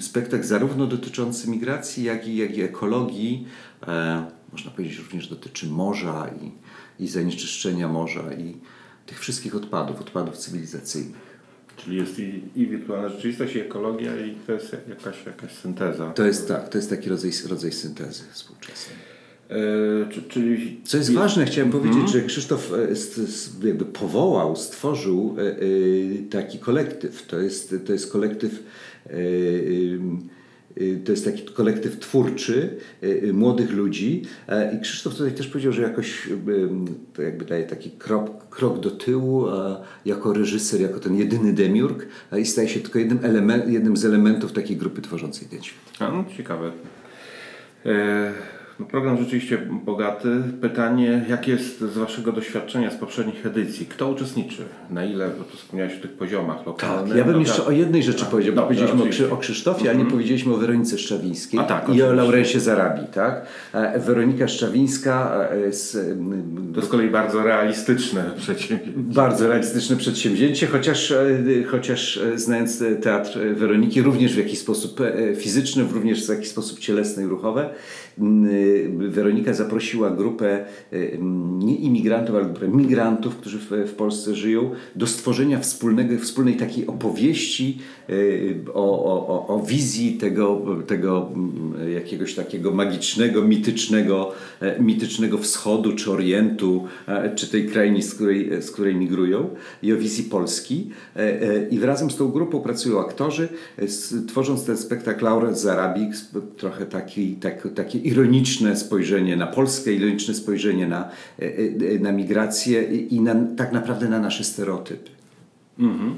spektakl 0.00 0.44
zarówno 0.44 0.86
dotyczący 0.86 1.50
migracji, 1.50 2.04
jak 2.04 2.28
i, 2.28 2.36
jak 2.36 2.56
i 2.56 2.62
ekologii, 2.62 3.46
e, 3.86 4.26
można 4.52 4.70
powiedzieć 4.70 4.98
również 4.98 5.28
dotyczy 5.28 5.66
morza 5.66 6.30
i, 6.42 6.52
i 7.04 7.08
zanieczyszczenia 7.08 7.88
morza 7.88 8.32
i 8.32 8.56
tych 9.06 9.20
wszystkich 9.20 9.54
odpadów, 9.54 10.00
odpadów 10.00 10.36
cywilizacyjnych. 10.36 11.34
Czyli 11.76 11.96
jest 11.96 12.18
i, 12.18 12.42
i 12.56 12.66
wirtualna 12.66 13.08
rzeczywistość, 13.08 13.54
i 13.54 13.60
ekologia, 13.60 14.26
i 14.26 14.34
to 14.46 14.52
jest 14.52 14.76
jakaś, 14.88 15.26
jakaś 15.26 15.52
synteza. 15.52 16.10
To 16.10 16.26
jest 16.26 16.48
tak, 16.48 16.68
to 16.68 16.78
jest 16.78 16.90
taki 16.90 17.08
rodzaj, 17.08 17.30
rodzaj 17.48 17.72
syntezy 17.72 18.24
współczesnej. 18.32 18.96
E, 19.50 20.22
czyli... 20.28 20.80
Co 20.84 20.96
jest 20.96 21.12
ważne, 21.12 21.44
chciałem 21.44 21.70
powiedzieć, 21.70 21.96
mm. 21.96 22.08
że 22.08 22.22
Krzysztof 22.22 22.72
e, 23.62 23.66
jakby 23.66 23.84
powołał, 23.84 24.56
stworzył 24.56 25.36
e, 25.38 26.28
taki 26.30 26.58
kolektyw. 26.58 27.26
To 27.26 27.40
jest, 27.40 27.74
to 27.86 27.92
jest 27.92 28.12
kolektyw 28.12 28.62
to 31.04 31.12
jest 31.12 31.24
taki 31.24 31.42
kolektyw 31.42 31.98
twórczy 31.98 32.76
młodych 33.32 33.72
ludzi 33.72 34.22
i 34.76 34.80
Krzysztof 34.80 35.14
tutaj 35.14 35.32
też 35.32 35.46
powiedział, 35.46 35.72
że 35.72 35.82
jakoś 35.82 36.28
to 37.12 37.22
jakby 37.22 37.44
daje 37.44 37.64
taki 37.64 37.90
krok, 37.90 38.48
krok 38.48 38.80
do 38.80 38.90
tyłu 38.90 39.46
jako 40.04 40.32
reżyser, 40.32 40.80
jako 40.80 41.00
ten 41.00 41.14
jedyny 41.14 41.52
demiurg 41.52 42.06
i 42.38 42.46
staje 42.46 42.68
się 42.68 42.80
tylko 42.80 42.98
jednym, 42.98 43.18
element, 43.22 43.68
jednym 43.68 43.96
z 43.96 44.04
elementów 44.04 44.52
takiej 44.52 44.76
grupy 44.76 45.02
tworzącej 45.02 45.48
ten 45.48 45.62
świat. 45.62 45.92
A, 45.98 46.08
no, 46.10 46.24
ciekawe. 46.36 46.72
E 48.74 48.82
no, 48.82 48.86
program 48.86 49.18
rzeczywiście 49.18 49.58
bogaty. 49.84 50.28
Pytanie, 50.60 51.24
jak 51.28 51.48
jest 51.48 51.80
z 51.80 51.98
Waszego 51.98 52.32
doświadczenia 52.32 52.90
z 52.90 52.94
poprzednich 52.94 53.46
edycji? 53.46 53.86
Kto 53.86 54.08
uczestniczy? 54.08 54.62
Na 54.90 55.04
ile, 55.04 55.30
bo 55.38 55.44
tu 55.44 55.56
wspomniałeś 55.56 55.98
o 55.98 56.02
tych 56.02 56.12
poziomach 56.12 56.66
lokalnych. 56.66 57.08
Tak, 57.08 57.18
ja 57.18 57.24
bym 57.24 57.32
no, 57.32 57.40
jeszcze 57.40 57.58
tak. 57.58 57.68
o 57.68 57.70
jednej 57.70 58.02
rzeczy 58.02 58.24
powiedział, 58.24 58.54
bo 58.54 58.62
powiedzieliśmy 58.62 59.30
o, 59.30 59.34
o 59.34 59.36
Krzysztofie, 59.36 59.80
mm 59.80 59.86
-hmm. 59.86 59.94
a 59.94 59.98
nie 59.98 60.02
mhm. 60.04 60.10
powiedzieliśmy 60.10 60.54
o 60.54 60.56
Weronice 60.56 60.98
Szczawińskiej 60.98 61.60
a, 61.60 61.62
tak, 61.62 61.88
i 61.88 62.02
o 62.02 62.12
Laurensie 62.12 62.60
Zarabi. 62.60 63.06
Tak? 63.06 63.46
E, 63.72 63.98
Weronika 63.98 64.48
Szczawińska 64.48 65.48
e, 65.50 65.72
z, 65.72 66.16
To 66.74 66.82
z 66.82 66.88
kolei 66.88 67.10
bardzo 67.10 67.42
realistyczne 67.42 68.30
przedsięwzięcie. 68.36 68.92
Bardzo 68.96 69.48
realistyczne 69.48 69.96
przedsięwzięcie, 69.96 70.66
chociaż, 70.66 71.10
e, 71.10 71.64
chociaż 71.66 72.20
znając 72.34 72.82
teatr 73.02 73.38
Weroniki, 73.54 74.02
również 74.02 74.34
w 74.34 74.38
jakiś 74.38 74.58
sposób 74.58 75.00
fizyczny, 75.36 75.84
również 75.92 76.26
w 76.26 76.28
jakiś 76.28 76.48
sposób 76.48 76.78
cielesny 76.78 77.22
i 77.22 77.26
ruchowe, 77.26 77.70
Weronika 78.98 79.54
zaprosiła 79.54 80.10
grupę 80.10 80.64
e, 80.92 81.18
nie 81.58 81.76
imigrantów, 81.76 82.36
ale 82.36 82.44
grupę 82.44 82.68
migrantów, 82.68 83.36
którzy 83.36 83.58
w, 83.58 83.94
Polsce 83.94 84.34
żyją, 84.34 84.70
do 84.96 85.06
stworzenia 85.06 85.60
wspólnego, 85.60 86.18
wspólnej 86.18 86.56
takiej 86.56 86.86
opowieści 86.86 87.78
e, 88.08 88.12
o, 88.74 89.04
o, 89.04 89.46
o 89.46 89.62
wizji 89.62 90.12
tego, 90.12 90.62
tego 90.86 91.30
jakiegoś 91.94 92.34
takiego 92.34 92.70
magicznego, 92.70 93.42
mitycznego, 93.42 94.32
e, 94.60 94.80
mitycznego 94.80 95.38
wschodu 95.38 95.92
czy 95.92 96.10
orientu, 96.10 96.84
czy 97.36 97.46
tej 97.46 97.66
krainy, 97.68 98.02
z 98.02 98.14
której, 98.14 98.62
z 98.62 98.70
której 98.70 98.94
migrują 98.94 99.50
i 99.82 99.92
o 99.92 99.96
wizji 99.96 100.24
Polski. 100.24 100.90
I 101.70 101.80
razem 101.80 102.10
z 102.10 102.16
tą 102.16 102.28
grupą 102.28 102.60
pracują 102.60 103.00
aktorzy, 103.00 103.48
tworząc 104.28 104.64
ten 104.64 104.76
spektakl 104.76 105.24
Laura 105.24 105.52
Zarabik, 105.52 106.12
trochę 106.56 106.86
taki, 106.86 107.36
tak, 107.36 107.68
takie 107.74 107.98
ironiczne 107.98 108.53
spojrzenie 108.76 109.36
na 109.36 109.46
Polskę, 109.46 109.92
ironiczne 109.92 110.34
spojrzenie 110.34 110.86
na, 110.86 111.08
e, 111.38 111.44
e, 111.94 111.98
na 111.98 112.12
migrację 112.12 112.82
i 112.84 113.20
na, 113.20 113.34
tak 113.56 113.72
naprawdę 113.72 114.08
na 114.08 114.18
nasze 114.18 114.44
stereotypy. 114.44 115.10
Mhm. 115.78 116.14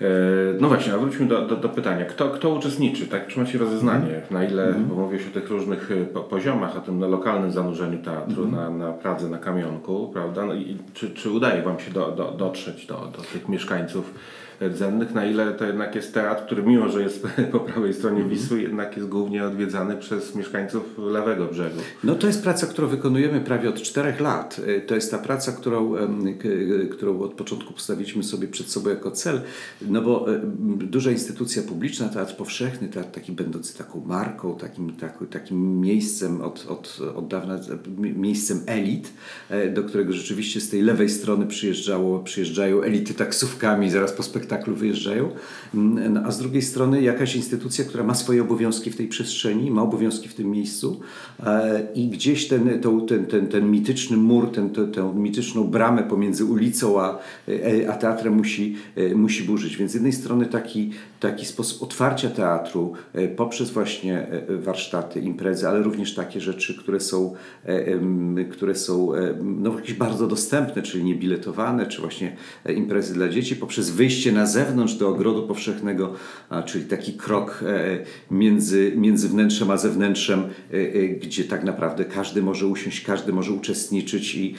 E, 0.00 0.04
no 0.60 0.68
właśnie, 0.68 0.94
a 0.94 0.98
wróćmy 0.98 1.26
do, 1.26 1.46
do, 1.46 1.56
do, 1.56 1.68
pytania. 1.68 2.04
Kto, 2.04 2.30
kto 2.30 2.54
uczestniczy? 2.54 3.06
Tak, 3.06 3.26
czy 3.26 3.38
macie 3.38 3.58
rozeznanie? 3.58 4.14
Mm. 4.14 4.22
Na 4.30 4.44
ile, 4.44 4.66
mm. 4.68 4.84
bo 4.84 4.94
mówię 4.94 5.18
o 5.30 5.34
tych 5.34 5.50
różnych 5.50 5.90
poziomach, 6.30 6.76
o 6.76 6.80
tym 6.80 6.98
na 6.98 7.06
lokalnym 7.06 7.52
zanurzeniu 7.52 7.98
teatru, 8.02 8.42
mm. 8.42 8.54
na, 8.54 8.70
na 8.70 8.92
Pradze, 8.92 9.28
na 9.28 9.38
Kamionku, 9.38 10.10
prawda? 10.12 10.46
No 10.46 10.54
i 10.54 10.76
czy, 10.94 11.10
czy 11.10 11.30
udaje 11.30 11.62
Wam 11.62 11.80
się 11.80 11.90
do, 11.90 12.12
do, 12.12 12.30
dotrzeć 12.30 12.86
do, 12.86 12.94
do 12.94 13.22
tych 13.32 13.48
mieszkańców 13.48 14.14
rdzennych, 14.68 15.14
na 15.14 15.26
ile 15.26 15.52
to 15.52 15.64
jednak 15.64 15.94
jest 15.94 16.14
teatr, 16.14 16.46
który 16.46 16.62
mimo, 16.62 16.88
że 16.88 17.02
jest 17.02 17.26
po 17.52 17.60
prawej 17.60 17.94
stronie 17.94 18.24
Wisły, 18.24 18.62
jednak 18.62 18.96
jest 18.96 19.08
głównie 19.08 19.44
odwiedzany 19.44 19.96
przez 19.96 20.34
mieszkańców 20.34 20.98
lewego 20.98 21.46
brzegu. 21.46 21.80
No 22.04 22.14
to 22.14 22.26
jest 22.26 22.42
praca, 22.42 22.66
którą 22.66 22.88
wykonujemy 22.88 23.40
prawie 23.40 23.68
od 23.68 23.82
czterech 23.82 24.20
lat. 24.20 24.60
E, 24.66 24.80
to 24.80 24.94
jest 24.94 25.10
ta 25.10 25.18
praca, 25.18 25.52
którą, 25.52 25.94
którą 26.90 27.20
od 27.20 27.34
początku 27.34 27.72
postawiliśmy 27.72 28.22
sobie 28.22 28.48
przed 28.48 28.70
sobą 28.70 28.90
jako 28.90 29.10
cel, 29.10 29.40
no 29.82 30.02
bo 30.02 30.26
duża 30.76 31.10
instytucja 31.10 31.62
publiczna, 31.62 32.08
teatr 32.08 32.36
powszechny, 32.36 32.88
teatr 32.88 33.10
taki 33.10 33.32
będący 33.32 33.78
taką 33.78 34.00
marką, 34.06 34.56
takim, 34.56 34.96
takim, 34.96 35.26
takim 35.26 35.80
miejscem 35.80 36.40
od, 36.40 36.66
od, 36.68 36.98
od 37.16 37.28
dawna, 37.28 37.58
miejscem 37.98 38.60
elit, 38.66 39.12
e, 39.50 39.70
do 39.70 39.84
którego 39.84 40.12
rzeczywiście 40.12 40.60
z 40.60 40.68
tej 40.68 40.82
lewej 40.82 41.08
strony 41.08 41.46
przyjeżdżało, 41.46 42.18
przyjeżdżają 42.18 42.82
elity 42.82 43.14
taksówkami, 43.14 43.90
zaraz 43.90 44.12
po 44.12 44.22
spektaklu 44.22 44.49
wyjeżdżają, 44.58 45.30
mm, 45.74 46.22
a 46.26 46.30
z 46.30 46.38
drugiej 46.38 46.62
strony 46.62 47.02
jakaś 47.02 47.36
instytucja, 47.36 47.84
która 47.84 48.04
ma 48.04 48.14
swoje 48.14 48.42
obowiązki 48.42 48.90
w 48.90 48.96
tej 48.96 49.08
przestrzeni, 49.08 49.70
ma 49.70 49.82
obowiązki 49.82 50.28
w 50.28 50.34
tym 50.34 50.50
miejscu 50.50 51.00
e, 51.46 51.86
i 51.94 52.08
gdzieś 52.08 52.48
ten, 52.48 52.80
ten, 53.08 53.26
ten, 53.26 53.46
ten 53.46 53.70
mityczny 53.70 54.16
mur, 54.16 54.52
ten, 54.52 54.70
tę, 54.70 54.86
tę 54.86 55.12
mityczną 55.14 55.64
bramę 55.64 56.02
pomiędzy 56.02 56.44
ulicą 56.44 57.00
a, 57.00 57.18
e, 57.48 57.90
a 57.90 57.92
teatrem 57.92 58.34
musi, 58.34 58.76
musi 59.14 59.42
burzyć. 59.42 59.76
Więc 59.76 59.90
z 59.90 59.94
jednej 59.94 60.12
strony 60.12 60.46
taki, 60.46 60.90
taki 61.20 61.46
sposób 61.46 61.82
otwarcia 61.82 62.30
teatru 62.30 62.92
poprzez 63.36 63.70
właśnie 63.70 64.26
warsztaty, 64.48 65.20
imprezy, 65.20 65.68
ale 65.68 65.82
również 65.82 66.14
takie 66.14 66.40
rzeczy, 66.40 66.74
które 66.74 67.00
są, 67.00 67.34
które 68.50 68.74
są 68.74 69.12
no, 69.42 69.74
jakieś 69.74 69.94
bardzo 69.94 70.26
dostępne, 70.26 70.82
czyli 70.82 71.04
niebiletowane, 71.04 71.86
czy 71.86 72.00
właśnie 72.00 72.36
e, 72.64 72.72
imprezy 72.72 73.14
dla 73.14 73.28
dzieci, 73.28 73.56
poprzez 73.56 73.90
wyjście 73.90 74.32
na 74.32 74.39
zewnątrz 74.46 74.94
do 74.94 75.08
ogrodu 75.08 75.46
powszechnego, 75.46 76.14
czyli 76.66 76.84
taki 76.84 77.12
krok 77.12 77.64
e, 77.66 77.98
między, 78.30 78.92
między 78.96 79.28
wnętrzem 79.28 79.70
a 79.70 79.76
zewnętrzem, 79.76 80.44
e, 80.70 81.08
gdzie 81.08 81.44
tak 81.44 81.64
naprawdę 81.64 82.04
każdy 82.04 82.42
może 82.42 82.66
usiąść, 82.66 83.00
każdy 83.00 83.32
może 83.32 83.52
uczestniczyć 83.52 84.34
i, 84.34 84.54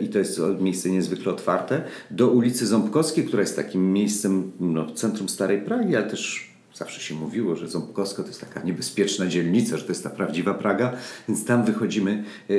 i 0.00 0.08
to 0.08 0.18
jest 0.18 0.40
miejsce 0.60 0.90
niezwykle 0.90 1.32
otwarte, 1.32 1.82
do 2.10 2.30
ulicy 2.30 2.66
Ząbkowskiej, 2.66 3.24
która 3.24 3.40
jest 3.40 3.56
takim 3.56 3.92
miejscem, 3.92 4.52
no, 4.60 4.90
centrum 4.90 5.28
Starej 5.28 5.60
Pragi, 5.62 5.96
ale 5.96 6.10
też 6.10 6.47
Zawsze 6.78 7.00
się 7.00 7.14
mówiło, 7.14 7.56
że 7.56 7.68
Ząbkowska 7.68 8.22
to 8.22 8.28
jest 8.28 8.40
taka 8.40 8.62
niebezpieczna 8.62 9.26
dzielnica, 9.26 9.76
że 9.76 9.82
to 9.82 9.88
jest 9.88 10.02
ta 10.02 10.10
prawdziwa 10.10 10.54
Praga, 10.54 10.92
więc 11.28 11.44
tam 11.44 11.64
wychodzimy, 11.64 12.24
e, 12.50 12.54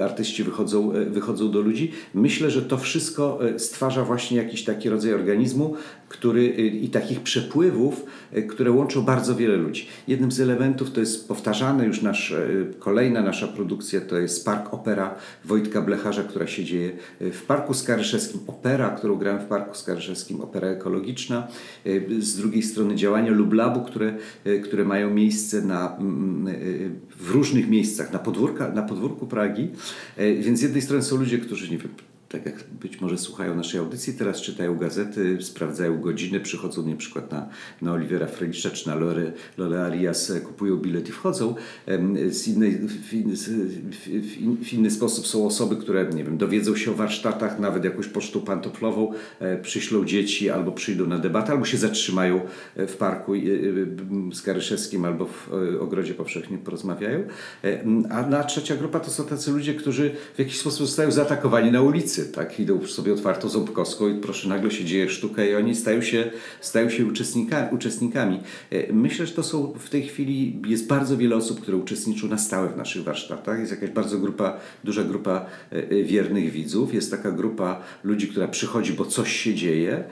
e, 0.00 0.04
artyści 0.04 0.44
wychodzą, 0.44 0.92
e, 0.92 1.04
wychodzą 1.04 1.50
do 1.50 1.60
ludzi. 1.60 1.92
Myślę, 2.14 2.50
że 2.50 2.62
to 2.62 2.78
wszystko 2.78 3.38
stwarza 3.58 4.04
właśnie 4.04 4.36
jakiś 4.36 4.64
taki 4.64 4.88
rodzaj 4.88 5.12
organizmu, 5.12 5.74
który, 6.14 6.46
i 6.68 6.88
takich 6.88 7.20
przepływów, 7.20 8.04
które 8.48 8.70
łączą 8.70 9.02
bardzo 9.02 9.34
wiele 9.36 9.56
ludzi. 9.56 9.86
Jednym 10.08 10.32
z 10.32 10.40
elementów 10.40 10.90
to 10.90 11.00
jest 11.00 11.28
powtarzane 11.28 11.86
już 11.86 12.02
nasz, 12.02 12.34
kolejna 12.78 13.22
nasza 13.22 13.48
produkcja, 13.48 14.00
to 14.00 14.18
jest 14.18 14.44
Park 14.44 14.74
Opera 14.74 15.14
Wojtka 15.44 15.82
Blecharza, 15.82 16.22
która 16.22 16.46
się 16.46 16.64
dzieje 16.64 16.92
w 17.20 17.42
Parku 17.42 17.74
Skaryszewskim. 17.74 18.40
Opera, 18.46 18.90
którą 18.90 19.16
grałem 19.16 19.40
w 19.40 19.44
Parku 19.44 19.74
Skaryszewskim, 19.74 20.40
opera 20.40 20.68
ekologiczna. 20.68 21.48
Z 22.18 22.36
drugiej 22.36 22.62
strony 22.62 22.96
działa 22.96 23.14
działania 23.14 23.32
Lublabu, 23.32 23.80
które, 23.80 24.14
które 24.64 24.84
mają 24.84 25.14
miejsce 25.14 25.62
na, 25.62 25.96
mm, 25.96 26.46
e, 26.48 26.52
w 27.16 27.30
różnych 27.30 27.68
miejscach 27.68 28.12
na, 28.12 28.18
podwórka, 28.18 28.68
na 28.68 28.82
podwórku 28.82 29.26
Pragi. 29.26 29.68
Więc 30.40 30.58
z 30.58 30.62
jednej 30.62 30.82
strony 30.82 31.02
są 31.02 31.16
ludzie, 31.16 31.38
którzy 31.38 31.70
nie 31.70 31.78
wiem, 31.78 31.90
tak 32.34 32.46
jak 32.46 32.64
być 32.80 33.00
może 33.00 33.18
słuchają 33.18 33.54
naszej 33.54 33.80
audycji, 33.80 34.14
teraz 34.14 34.40
czytają 34.40 34.78
gazety, 34.78 35.38
sprawdzają 35.40 36.00
godziny, 36.00 36.40
przychodzą 36.40 36.86
na 36.86 36.96
przykład 36.96 37.32
na, 37.32 37.48
na 37.82 37.92
Olivera 37.92 38.26
Frelicza 38.26 38.70
czy 38.70 38.88
na 38.88 38.94
Lore, 38.94 39.32
Lore 39.58 39.82
Arias, 39.82 40.32
kupują 40.44 40.76
bilet 40.76 41.08
i 41.08 41.12
wchodzą. 41.12 41.54
Z 42.28 42.48
innej, 42.48 42.72
w, 42.88 43.12
inny, 43.12 43.36
w, 44.62 44.72
inny 44.72 44.90
sposób 44.90 45.26
są 45.26 45.46
osoby, 45.46 45.76
które 45.76 46.06
nie 46.14 46.24
wiem, 46.24 46.38
dowiedzą 46.38 46.76
się 46.76 46.90
o 46.90 46.94
warsztatach, 46.94 47.58
nawet 47.58 47.84
jakąś 47.84 48.08
pocztą 48.08 48.40
pantoflową, 48.40 49.12
e, 49.40 49.56
przyślą 49.56 50.04
dzieci 50.04 50.50
albo 50.50 50.72
przyjdą 50.72 51.06
na 51.06 51.18
debatę, 51.18 51.52
albo 51.52 51.64
się 51.64 51.76
zatrzymają 51.76 52.40
e, 52.76 52.86
w 52.86 52.96
parku 52.96 53.34
e, 53.34 53.38
z 54.34 54.42
Karyszewskim 54.42 55.04
albo 55.04 55.26
w 55.26 55.48
Ogrodzie 55.80 56.14
Powszechnym 56.14 56.58
porozmawiają. 56.58 57.24
A 58.10 58.26
na 58.26 58.44
trzecia 58.44 58.76
grupa 58.76 59.00
to 59.00 59.10
są 59.10 59.24
tacy 59.24 59.50
ludzie, 59.50 59.74
którzy 59.74 60.10
w 60.34 60.38
jakiś 60.38 60.60
sposób 60.60 60.86
zostają 60.86 61.10
zaatakowani 61.10 61.72
na 61.72 61.82
ulicy 61.82 62.23
tak, 62.32 62.60
idą 62.60 62.86
sobie 62.86 63.12
otwartą 63.12 63.48
ząbkowską 63.48 64.08
i 64.08 64.20
proszę, 64.20 64.48
nagle 64.48 64.70
się 64.70 64.84
dzieje 64.84 65.10
sztuka 65.10 65.44
i 65.44 65.54
oni 65.54 65.74
stają 65.74 66.02
się, 66.02 66.30
stają 66.60 66.90
się 66.90 67.06
uczestnika, 67.06 67.68
uczestnikami. 67.72 68.40
E, 68.70 68.92
myślę, 68.92 69.26
że 69.26 69.32
to 69.32 69.42
są 69.42 69.72
w 69.78 69.90
tej 69.90 70.02
chwili, 70.02 70.62
jest 70.66 70.86
bardzo 70.86 71.16
wiele 71.16 71.36
osób, 71.36 71.60
które 71.60 71.76
uczestniczą 71.76 72.28
na 72.28 72.38
stałe 72.38 72.68
w 72.68 72.76
naszych 72.76 73.04
warsztatach. 73.04 73.58
Jest 73.58 73.70
jakaś 73.70 73.90
bardzo 73.90 74.18
grupa, 74.18 74.56
duża 74.84 75.04
grupa 75.04 75.46
e, 75.72 75.76
e, 75.76 76.02
wiernych 76.02 76.50
widzów. 76.50 76.94
Jest 76.94 77.10
taka 77.10 77.30
grupa 77.30 77.82
ludzi, 78.04 78.28
która 78.28 78.48
przychodzi, 78.48 78.92
bo 78.92 79.04
coś 79.04 79.32
się 79.32 79.54
dzieje, 79.54 80.04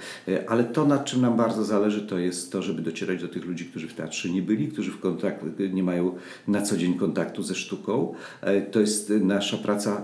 ale 0.47 0.65
to, 0.65 0.85
nad 0.85 1.05
czym 1.05 1.21
nam 1.21 1.37
bardzo 1.37 1.65
zależy, 1.65 2.01
to 2.01 2.19
jest 2.19 2.53
to, 2.53 2.63
żeby 2.63 2.83
docierać 2.83 3.21
do 3.21 3.29
tych 3.29 3.45
ludzi, 3.45 3.65
którzy 3.65 3.89
w 3.89 3.95
teatrze 3.95 4.29
nie 4.29 4.43
byli, 4.43 4.69
którzy 4.69 4.91
w 4.91 5.01
kontakt, 5.01 5.45
nie 5.73 5.83
mają 5.83 6.15
na 6.49 6.63
co 6.63 6.77
dzień 6.77 6.95
kontaktu 6.95 7.43
ze 7.43 7.55
sztuką. 7.55 8.15
To 8.71 8.81
jest 8.81 9.13
nasza 9.21 9.57
praca 9.57 10.03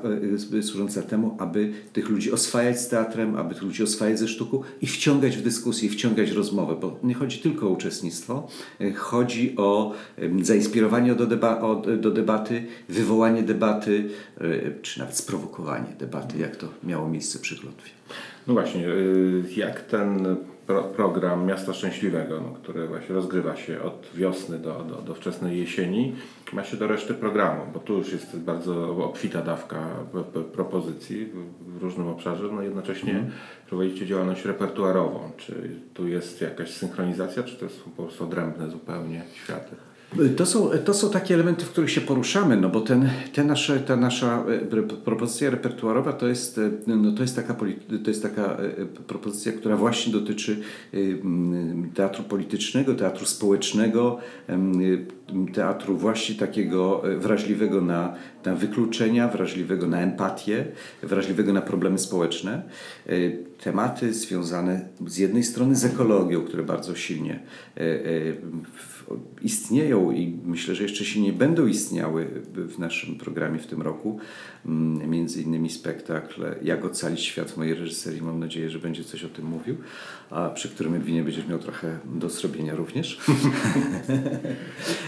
służąca 0.62 1.02
temu, 1.02 1.36
aby 1.38 1.72
tych 1.98 2.08
ludzi 2.08 2.32
oswajać 2.32 2.80
z 2.80 2.88
teatrem, 2.88 3.36
aby 3.36 3.54
tych 3.54 3.62
ludzi 3.62 3.82
oswajać 3.82 4.18
ze 4.18 4.28
sztuką 4.28 4.62
i 4.80 4.86
wciągać 4.86 5.36
w 5.36 5.42
dyskusję, 5.42 5.90
wciągać 5.90 6.30
rozmowę, 6.30 6.76
bo 6.80 6.98
nie 7.02 7.14
chodzi 7.14 7.38
tylko 7.38 7.66
o 7.66 7.70
uczestnictwo, 7.70 8.48
e, 8.80 8.92
chodzi 8.92 9.56
o 9.56 9.92
zainspirowanie 10.42 11.14
do, 11.14 11.26
deba 11.26 11.82
do 12.00 12.10
debaty, 12.10 12.66
wywołanie 12.88 13.42
debaty, 13.42 14.10
e, 14.40 14.80
czy 14.82 14.98
nawet 14.98 15.16
sprowokowanie 15.16 15.96
debaty, 15.98 16.38
jak 16.38 16.56
to 16.56 16.68
miało 16.82 17.08
miejsce 17.08 17.38
przy 17.38 17.56
klątwie. 17.56 17.90
No 18.46 18.54
właśnie, 18.54 18.88
e, 18.88 18.92
jak 19.56 19.82
ten 19.82 20.36
pro, 20.68 20.82
program 20.82 21.46
Miasta 21.46 21.72
Szczęśliwego, 21.74 22.40
no, 22.40 22.52
który 22.62 22.88
właśnie 22.88 23.14
rozgrywa 23.14 23.56
się 23.56 23.82
od 23.82 24.10
wiosny 24.14 24.58
do, 24.58 24.84
do, 24.84 24.94
do 24.94 25.14
wczesnej 25.14 25.58
jesieni, 25.58 26.16
ma 26.52 26.64
się 26.64 26.76
do 26.76 26.86
reszty 26.86 27.14
programu, 27.14 27.62
bo 27.74 27.80
tu 27.80 27.98
już 27.98 28.12
jest 28.12 28.38
bardzo 28.38 29.04
obfita 29.04 29.42
dawka 29.42 29.86
propozycji 30.52 31.32
w 31.60 31.82
różnym 31.82 32.08
obszarze, 32.08 32.44
no 32.52 32.62
jednocześnie 32.62 33.12
mm. 33.12 33.30
prowadzicie 33.68 34.06
działalność 34.06 34.44
repertuarową. 34.44 35.30
Czy 35.36 35.80
tu 35.94 36.08
jest 36.08 36.40
jakaś 36.40 36.70
synchronizacja, 36.70 37.42
czy 37.42 37.56
to 37.56 37.64
jest 37.64 37.82
po 37.82 37.90
prostu 38.02 38.24
odrębne 38.24 38.70
zupełnie 38.70 39.22
światy? 39.34 39.87
To 40.36 40.46
są, 40.46 40.70
to 40.84 40.94
są 40.94 41.10
takie 41.10 41.34
elementy, 41.34 41.64
w 41.64 41.70
których 41.70 41.90
się 41.90 42.00
poruszamy, 42.00 42.56
no 42.56 42.68
bo 42.68 42.80
ten, 42.80 43.10
te 43.32 43.44
nasze, 43.44 43.80
ta 43.80 43.96
nasza 43.96 44.44
e, 44.72 44.82
propozycja 44.82 45.50
repertuarowa 45.50 46.12
to 46.12 46.28
jest, 46.28 46.58
e, 46.58 46.70
no 46.86 47.12
to, 47.12 47.22
jest 47.22 47.36
taka, 47.36 47.54
to 48.04 48.10
jest 48.10 48.22
taka 48.22 48.42
e, 48.42 48.86
propozycja, 48.86 49.52
która 49.52 49.76
właśnie 49.76 50.12
dotyczy 50.12 50.60
teatru 51.94 52.24
politycznego, 52.24 52.94
teatru 52.94 53.26
społecznego, 53.26 54.18
teatru 55.54 55.96
właśnie 55.96 56.34
takiego 56.34 57.02
wrażliwego 57.18 57.80
na, 57.80 58.14
na 58.48 58.54
wykluczenia, 58.54 59.28
wrażliwego 59.28 59.86
na 59.86 60.00
empatię, 60.00 60.64
wrażliwego 61.02 61.52
na 61.52 61.62
problemy 61.62 61.98
społeczne. 61.98 62.62
Tematy 63.64 64.14
związane 64.14 64.88
z 65.06 65.16
jednej 65.16 65.44
strony 65.44 65.76
z 65.76 65.84
ekologią, 65.84 66.44
które 66.44 66.62
bardzo 66.62 66.94
silnie 66.94 67.40
w 68.64 68.98
istnieją 69.42 70.10
i 70.12 70.38
myślę, 70.44 70.74
że 70.74 70.82
jeszcze 70.82 71.04
się 71.04 71.20
nie 71.20 71.32
będą 71.32 71.66
istniały 71.66 72.26
w 72.54 72.78
naszym 72.78 73.14
programie 73.14 73.58
w 73.58 73.66
tym 73.66 73.82
roku. 73.82 74.18
Mm, 74.66 75.10
między 75.10 75.42
innymi 75.42 75.70
spektakl 75.70 76.42
Jak 76.62 76.84
ocalić 76.84 77.20
świat 77.20 77.56
mojej 77.56 77.74
reżyserii. 77.74 78.22
Mam 78.22 78.40
nadzieję, 78.40 78.70
że 78.70 78.78
będzie 78.78 79.04
coś 79.04 79.24
o 79.24 79.28
tym 79.28 79.44
mówił, 79.44 79.76
a 80.30 80.50
przy 80.50 80.68
którym 80.68 80.94
Edwinie 80.94 81.22
będziesz 81.22 81.46
miał 81.46 81.58
trochę 81.58 81.98
do 82.04 82.28
zrobienia 82.28 82.74
również. 82.74 83.18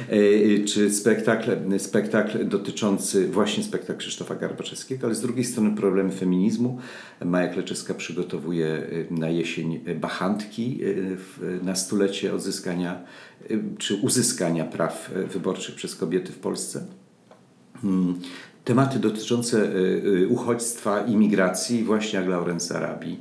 E, 0.08 0.64
czy 0.64 0.90
spektakl, 0.90 1.50
spektakl 1.78 2.48
dotyczący 2.48 3.28
właśnie 3.28 3.64
spektakl 3.64 3.98
Krzysztofa 3.98 4.34
Garbaczewskiego, 4.34 5.06
ale 5.06 5.14
z 5.14 5.20
drugiej 5.20 5.44
strony 5.44 5.76
problemy 5.76 6.12
feminizmu. 6.12 6.78
Maja 7.24 7.48
Kleczewska 7.48 7.94
przygotowuje 7.94 8.66
e, 8.66 9.14
na 9.14 9.28
jesień 9.28 9.80
bachantki 10.00 10.80
e, 10.82 11.64
na 11.64 11.74
stulecie 11.74 12.34
odzyskania 12.34 13.04
czy 13.78 13.94
uzyskania 13.94 14.64
praw 14.64 15.10
wyborczych 15.32 15.74
przez 15.74 15.96
kobiety 15.96 16.32
w 16.32 16.38
Polsce. 16.38 16.86
Hmm 17.82 18.20
tematy 18.64 18.98
dotyczące 18.98 19.70
uchodźstwa, 20.28 21.00
imigracji, 21.00 21.84
właśnie 21.84 22.18
jak 22.18 22.28
Laurence 22.28 22.76
Arabii. 22.76 23.20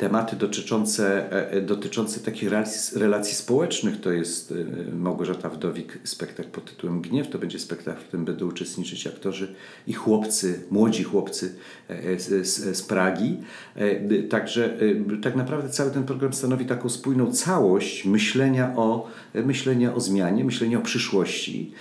Tematy 0.00 0.36
dotyczące, 0.36 1.30
dotyczące 1.62 2.20
takich 2.20 2.50
relacji, 2.50 3.00
relacji 3.00 3.34
społecznych. 3.34 4.00
To 4.00 4.12
jest 4.12 4.54
Małgorzata 4.92 5.48
Wdowik, 5.48 5.98
spektakl 6.04 6.50
pod 6.50 6.64
tytułem 6.64 7.00
Gniew. 7.00 7.28
To 7.28 7.38
będzie 7.38 7.58
spektakl, 7.58 8.00
w 8.00 8.04
którym 8.04 8.24
będą 8.24 8.48
uczestniczyć 8.48 9.06
aktorzy 9.06 9.54
i 9.86 9.92
chłopcy, 9.92 10.60
młodzi 10.70 11.02
chłopcy 11.02 11.54
z, 12.18 12.46
z, 12.46 12.76
z 12.76 12.82
Pragi. 12.82 13.36
Także 14.30 14.78
tak 15.22 15.36
naprawdę 15.36 15.68
cały 15.68 15.90
ten 15.90 16.04
program 16.04 16.32
stanowi 16.32 16.66
taką 16.66 16.88
spójną 16.88 17.32
całość 17.32 18.04
myślenia 18.04 18.72
o, 18.76 19.08
myślenia 19.34 19.94
o 19.94 20.00
zmianie, 20.00 20.44
myślenia 20.44 20.78
o 20.78 20.82
przyszłości. 20.82 21.72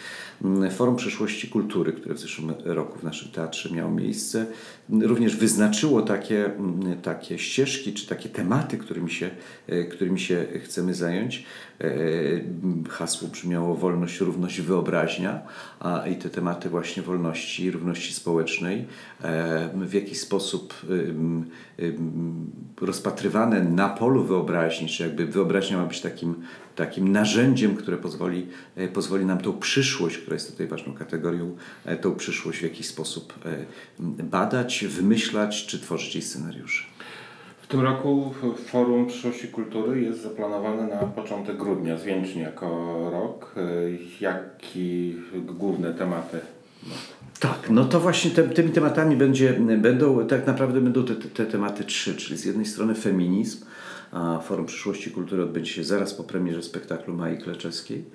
Forum 0.72 0.96
Przyszłości 0.96 1.48
Kultury, 1.48 1.94
które 1.94 2.16
w 2.16 2.20
zeszłym 2.20 2.54
roku 2.66 3.00
w 3.00 3.04
naszym 3.04 3.32
teatrze 3.32 3.76
miało 3.76 3.92
miejsce, 3.92 4.46
również 4.90 5.36
wyznaczyło 5.36 6.02
takie, 6.02 6.52
takie 7.02 7.40
ścieżki 7.40 7.94
czy 7.94 8.08
takie 8.08 8.30
tematy, 8.30 8.78
którymi 8.78 9.12
się, 9.12 9.30
którymi 9.92 10.20
się 10.20 10.46
chcemy 10.64 10.94
zająć. 10.94 11.46
Hasło 12.90 13.28
brzmiało 13.28 13.76
wolność, 13.76 14.20
równość, 14.20 14.62
wyobraźnia 14.62 15.42
a 15.80 16.08
i 16.08 16.16
te 16.16 16.30
tematy 16.30 16.70
właśnie 16.70 17.04
wolności, 17.04 17.72
równości 17.72 18.14
społecznej 18.14 18.86
w 19.74 19.94
jakiś 19.94 20.20
sposób 20.20 20.74
rozpatrywane 22.82 23.64
na 23.64 23.90
polu 23.90 24.24
wyobraźni, 24.24 24.88
czy 24.88 25.04
jakby 25.04 25.26
wyobraźnia 25.26 25.78
ma 25.78 25.86
być 25.86 26.02
takim, 26.02 26.36
takim 26.76 27.12
narzędziem, 27.12 27.76
które 27.76 27.98
pozwoli, 27.98 28.48
pozwoli 28.94 29.26
nam 29.26 29.38
tą 29.38 29.54
przyszłość, 29.60 30.18
która 30.30 30.36
jest 30.36 30.52
tutaj 30.52 30.68
ważną 30.68 30.94
kategorią, 30.94 31.56
tą 32.02 32.16
przyszłość 32.16 32.60
w 32.60 32.64
jakiś 32.64 32.88
sposób 32.88 33.34
badać, 34.24 34.86
wymyślać 34.90 35.66
czy 35.66 35.80
tworzyć 35.80 36.16
jej 36.16 36.22
scenariusze. 36.22 36.84
W 37.62 37.68
tym 37.68 37.82
roku 37.82 38.34
Forum 38.68 39.08
Przyszłości 39.08 39.48
Kultury 39.48 40.02
jest 40.02 40.22
zaplanowane 40.22 40.88
na 40.88 40.98
początek 40.98 41.58
grudnia, 41.58 41.98
zwieńcznie 41.98 42.42
jako 42.42 42.68
rok. 43.12 43.56
Jakie 44.22 45.14
główne 45.46 45.94
tematy? 45.94 46.40
Tak, 47.40 47.70
no 47.70 47.86
to 47.86 48.00
właśnie 48.00 48.32
te, 48.32 48.50
tymi 48.50 48.72
tematami 48.72 49.16
będzie, 49.16 49.54
będą, 49.78 50.28
tak 50.28 50.48
naprawdę 50.48 50.82
będą 50.82 51.06
te, 51.06 51.16
te 51.16 51.46
tematy 51.46 51.84
trzy, 51.84 52.16
czyli 52.16 52.38
z 52.40 52.46
jednej 52.46 52.66
strony 52.66 52.96
feminizm, 52.96 53.66
a 54.12 54.40
Forum 54.40 54.66
Przyszłości 54.66 55.12
Kultury 55.12 55.44
odbędzie 55.44 55.72
się 55.72 55.84
zaraz 55.84 56.14
po 56.14 56.24
premierze 56.24 56.64
spektaklu 56.64 57.14
Mai 57.14 57.38
Kleczewskiej. 57.38 58.06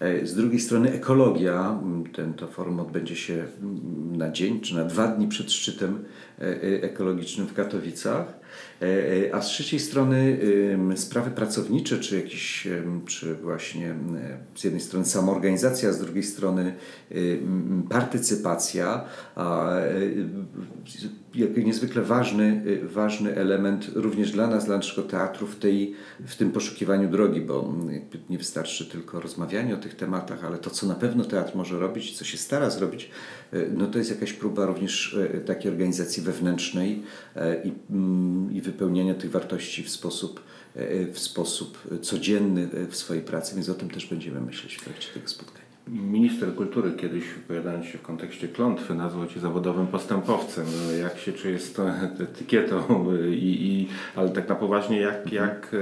E, 0.00 0.26
z 0.26 0.34
drugiej 0.34 0.60
strony 0.60 0.92
ekologia, 0.92 1.80
ten, 2.12 2.34
to 2.34 2.46
forum 2.46 2.80
odbędzie 2.80 3.16
się 3.16 3.44
na 4.12 4.30
dzień 4.30 4.60
czy 4.60 4.74
na 4.74 4.84
dwa 4.84 5.08
dni 5.08 5.28
przed 5.28 5.52
szczytem 5.52 6.04
e, 6.38 6.42
e, 6.42 6.82
ekologicznym 6.82 7.46
w 7.46 7.54
Katowicach. 7.54 8.44
A 9.32 9.42
z 9.42 9.46
trzeciej 9.46 9.80
strony 9.80 10.38
sprawy 10.96 11.30
pracownicze, 11.30 11.98
czy 11.98 12.16
jakieś, 12.16 12.68
czy 13.06 13.34
właśnie 13.34 13.94
z 14.54 14.64
jednej 14.64 14.82
strony 14.82 15.06
samoorganizacja, 15.06 15.92
z 15.92 15.98
drugiej 15.98 16.22
strony 16.22 16.74
partycypacja, 17.88 19.04
niezwykle 21.64 22.02
ważny, 22.02 22.62
ważny 22.82 23.36
element 23.36 23.90
również 23.94 24.32
dla 24.32 24.46
nas, 24.46 24.64
dla 24.64 24.76
naszego 24.76 25.08
teatru 25.08 25.46
w, 25.46 25.56
tej, 25.56 25.94
w 26.26 26.36
tym 26.36 26.52
poszukiwaniu 26.52 27.10
drogi, 27.10 27.40
bo 27.40 27.74
nie 28.30 28.38
wystarczy 28.38 28.86
tylko 28.86 29.20
rozmawianie 29.20 29.74
o 29.74 29.78
tych 29.78 29.94
tematach, 29.96 30.44
ale 30.44 30.58
to, 30.58 30.70
co 30.70 30.86
na 30.86 30.94
pewno 30.94 31.24
teatr 31.24 31.56
może 31.56 31.78
robić, 31.78 32.18
co 32.18 32.24
się 32.24 32.38
stara 32.38 32.70
zrobić, 32.70 33.10
e, 33.52 33.68
no 33.76 33.86
to 33.86 33.98
jest 33.98 34.10
jakaś 34.10 34.32
próba 34.32 34.66
również 34.66 35.18
e, 35.34 35.40
takiej 35.40 35.70
organizacji 35.70 36.22
wewnętrznej 36.22 37.02
i, 37.64 37.72
mm, 37.90 38.52
i 38.52 38.60
wypełniania 38.60 39.14
tych 39.14 39.30
wartości 39.30 39.82
w 39.82 39.90
sposób, 39.90 40.40
w 41.12 41.18
sposób 41.18 41.78
codzienny 42.02 42.68
w 42.88 42.96
swojej 42.96 43.22
pracy, 43.22 43.54
więc 43.54 43.68
o 43.68 43.74
tym 43.74 43.90
też 43.90 44.06
będziemy 44.06 44.40
myśleć 44.40 44.74
w 44.74 44.84
trakcie 44.84 45.08
tego 45.14 45.28
spotkania. 45.28 45.73
Minister 45.88 46.54
kultury 46.54 46.92
kiedyś 46.92 47.24
wypowiadając 47.24 47.86
się 47.86 47.98
w 47.98 48.02
kontekście 48.02 48.48
klątwy 48.48 48.94
nazwał 48.94 49.26
Cię 49.26 49.40
zawodowym 49.40 49.86
postępowcem. 49.86 50.66
Jak 51.00 51.18
się 51.18 51.32
czujesz 51.32 51.62
z 51.62 51.72
tą 51.72 51.86
etykietą? 52.20 53.06
I, 53.30 53.66
i, 53.66 53.88
ale 54.16 54.30
tak 54.30 54.48
na 54.48 54.54
poważnie, 54.54 55.00
jak, 55.00 55.32
jak, 55.32 55.76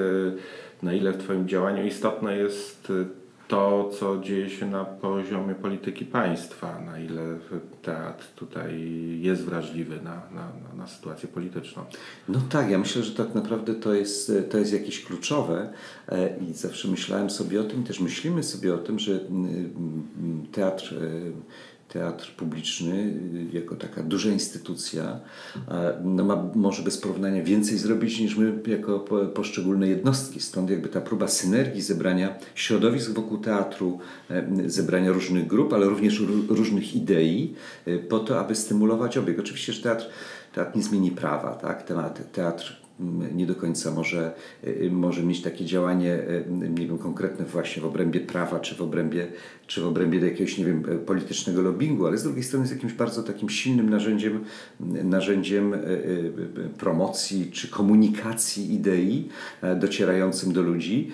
na 0.82 0.92
ile 0.92 1.12
w 1.12 1.18
Twoim 1.18 1.48
działaniu 1.48 1.86
istotne 1.86 2.36
jest 2.36 2.92
to, 3.52 3.90
co 3.98 4.18
dzieje 4.18 4.50
się 4.50 4.66
na 4.66 4.84
poziomie 4.84 5.54
polityki 5.54 6.04
państwa, 6.04 6.80
na 6.80 6.98
ile 6.98 7.38
teatr 7.82 8.26
tutaj 8.36 8.80
jest 9.20 9.44
wrażliwy 9.44 9.96
na, 9.96 10.22
na, 10.30 10.52
na, 10.76 10.86
sytuację 10.86 11.28
polityczną. 11.28 11.84
No 12.28 12.40
tak, 12.50 12.70
ja 12.70 12.78
myślę, 12.78 13.02
że 13.02 13.14
tak 13.14 13.34
naprawdę 13.34 13.74
to 13.74 13.94
jest, 13.94 14.32
to 14.50 14.58
jest 14.58 14.72
jakieś 14.72 15.04
kluczowe 15.04 15.72
e, 16.08 16.38
i 16.38 16.52
zawsze 16.52 16.88
myślałem 16.88 17.30
sobie 17.30 17.60
o 17.60 17.64
tym, 17.64 17.84
też 17.84 18.00
myślimy 18.00 18.42
sobie 18.42 18.74
o 18.74 18.78
tym, 18.78 18.98
że 18.98 19.20
teatr 20.52 20.94
e, 20.94 20.98
teatr 21.92 22.33
publiczny 22.37 22.94
y, 23.52 23.59
jako 23.59 23.76
taka 23.76 24.02
duża 24.02 24.31
instytucja 24.31 25.20
no 26.05 26.24
ma 26.24 26.50
może 26.55 26.83
bez 26.83 26.98
porównania 26.98 27.42
więcej 27.42 27.78
zrobić 27.78 28.20
niż 28.20 28.37
my 28.37 28.52
jako 28.66 29.00
poszczególne 29.35 29.88
jednostki. 29.88 30.40
Stąd 30.40 30.70
jakby 30.70 30.88
ta 30.88 31.00
próba 31.00 31.28
synergii 31.28 31.83
zebrania 31.83 32.38
środowisk 32.55 33.11
wokół 33.11 33.38
teatru, 33.38 33.98
zebrania 34.66 35.12
różnych 35.12 35.46
grup, 35.46 35.72
ale 35.72 35.87
również 35.87 36.22
różnych 36.48 36.94
idei 36.94 37.55
e, 37.87 37.98
po 37.98 38.18
to, 38.18 38.40
aby 38.40 38.55
stymulować 38.55 39.18
obieg. 39.18 39.38
Oczywiście, 39.38 39.72
że 39.72 39.83
teatr, 39.83 40.05
teatr 40.55 40.76
nie 40.76 40.83
zmieni 40.83 41.11
prawa, 41.11 41.55
tak? 41.55 41.85
Teatr 42.33 42.82
nie 43.35 43.46
do 43.46 43.55
końca 43.55 43.90
może, 43.90 44.33
y, 44.64 44.90
może 44.92 45.22
mieć 45.22 45.42
takie 45.42 45.64
działanie, 45.64 46.14
y, 46.14 46.44
nie 46.78 46.87
wiem, 46.87 46.98
konkretne 46.98 47.44
właśnie 47.44 47.83
w 47.83 47.85
obrębie 47.85 48.20
prawa, 48.20 48.61
czy 48.61 48.74
w 48.74 48.83
obrębie, 48.83 49.26
czy 49.66 49.81
w 49.81 49.87
obrębie 49.87 50.18
jakiegoś, 50.18 50.59
nie 50.59 50.64
wiem, 50.64 50.83
politycznego 51.07 51.62
lobbingu, 51.62 52.07
ale 52.07 52.18
z 52.18 52.22
drugiej 52.22 52.42
strony 52.42 52.62
jest 52.64 52.74
jakimś 52.74 52.92
bardzo 52.92 53.22
takim 53.22 53.48
silnym 53.48 53.90
narzędziem, 53.90 54.44
narzędziem 55.05 55.74
y, 55.74 56.33
promocji, 56.78 57.50
czy 57.52 57.68
komunikacji 57.68 58.74
idei 58.74 59.28
e, 59.62 59.76
docierającym 59.76 60.52
do 60.52 60.62
ludzi 60.62 61.11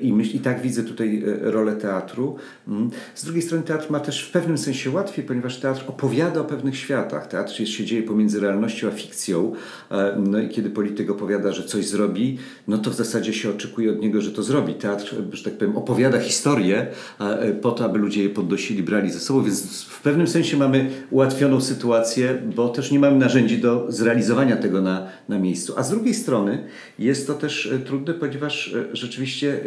i, 0.00 0.12
myśl, 0.12 0.36
i 0.36 0.40
tak 0.40 0.60
widzę 0.60 0.82
tutaj 0.82 1.22
rolę 1.40 1.76
teatru. 1.76 2.36
Mm. 2.68 2.90
Z 3.14 3.24
drugiej 3.24 3.42
strony 3.42 3.64
teatr 3.64 3.90
ma 3.90 4.00
też 4.00 4.28
w 4.28 4.32
pewnym 4.32 4.58
sensie 4.58 4.90
łatwiej, 4.90 5.24
ponieważ 5.24 5.60
teatr 5.60 5.84
opowiada 5.86 6.40
o 6.40 6.44
pewnych 6.44 6.76
światach. 6.76 7.26
Teatr 7.26 7.66
się 7.66 7.84
dzieje 7.84 8.02
pomiędzy 8.02 8.40
realnością 8.40 8.88
a 8.88 8.90
fikcją, 8.90 9.52
e, 9.90 10.16
no 10.18 10.38
i 10.38 10.48
kiedy 10.48 10.70
polityk 10.70 10.93
polityk 10.94 11.10
opowiada, 11.10 11.52
że 11.52 11.64
coś 11.64 11.86
zrobi, 11.86 12.38
no 12.68 12.78
to 12.78 12.90
w 12.90 12.94
zasadzie 12.94 13.32
się 13.32 13.50
oczekuje 13.50 13.90
od 13.90 14.00
niego, 14.00 14.20
że 14.20 14.30
to 14.30 14.42
zrobi. 14.42 14.74
Teatr, 14.74 15.14
że 15.32 15.44
tak 15.44 15.58
powiem, 15.58 15.76
opowiada 15.76 16.20
historię 16.20 16.86
e, 17.20 17.52
po 17.52 17.72
to, 17.72 17.84
aby 17.84 17.98
ludzie 17.98 18.22
je 18.22 18.30
podnosili, 18.30 18.82
brali 18.82 19.10
ze 19.10 19.20
sobą, 19.20 19.42
więc 19.42 19.82
w 19.82 20.02
pewnym 20.02 20.28
sensie 20.28 20.56
mamy 20.56 20.90
ułatwioną 21.10 21.60
sytuację, 21.60 22.42
bo 22.56 22.68
też 22.68 22.90
nie 22.90 22.98
mamy 22.98 23.18
narzędzi 23.18 23.58
do 23.58 23.86
zrealizowania 23.88 24.56
tego 24.56 24.80
na, 24.80 25.08
na 25.28 25.38
miejscu. 25.38 25.74
A 25.76 25.82
z 25.82 25.90
drugiej 25.90 26.14
strony 26.14 26.64
jest 26.98 27.26
to 27.26 27.34
też 27.34 27.66
e, 27.66 27.78
trudne, 27.78 28.14
ponieważ 28.14 28.74
e, 28.74 28.96
rzeczywiście 28.96 29.60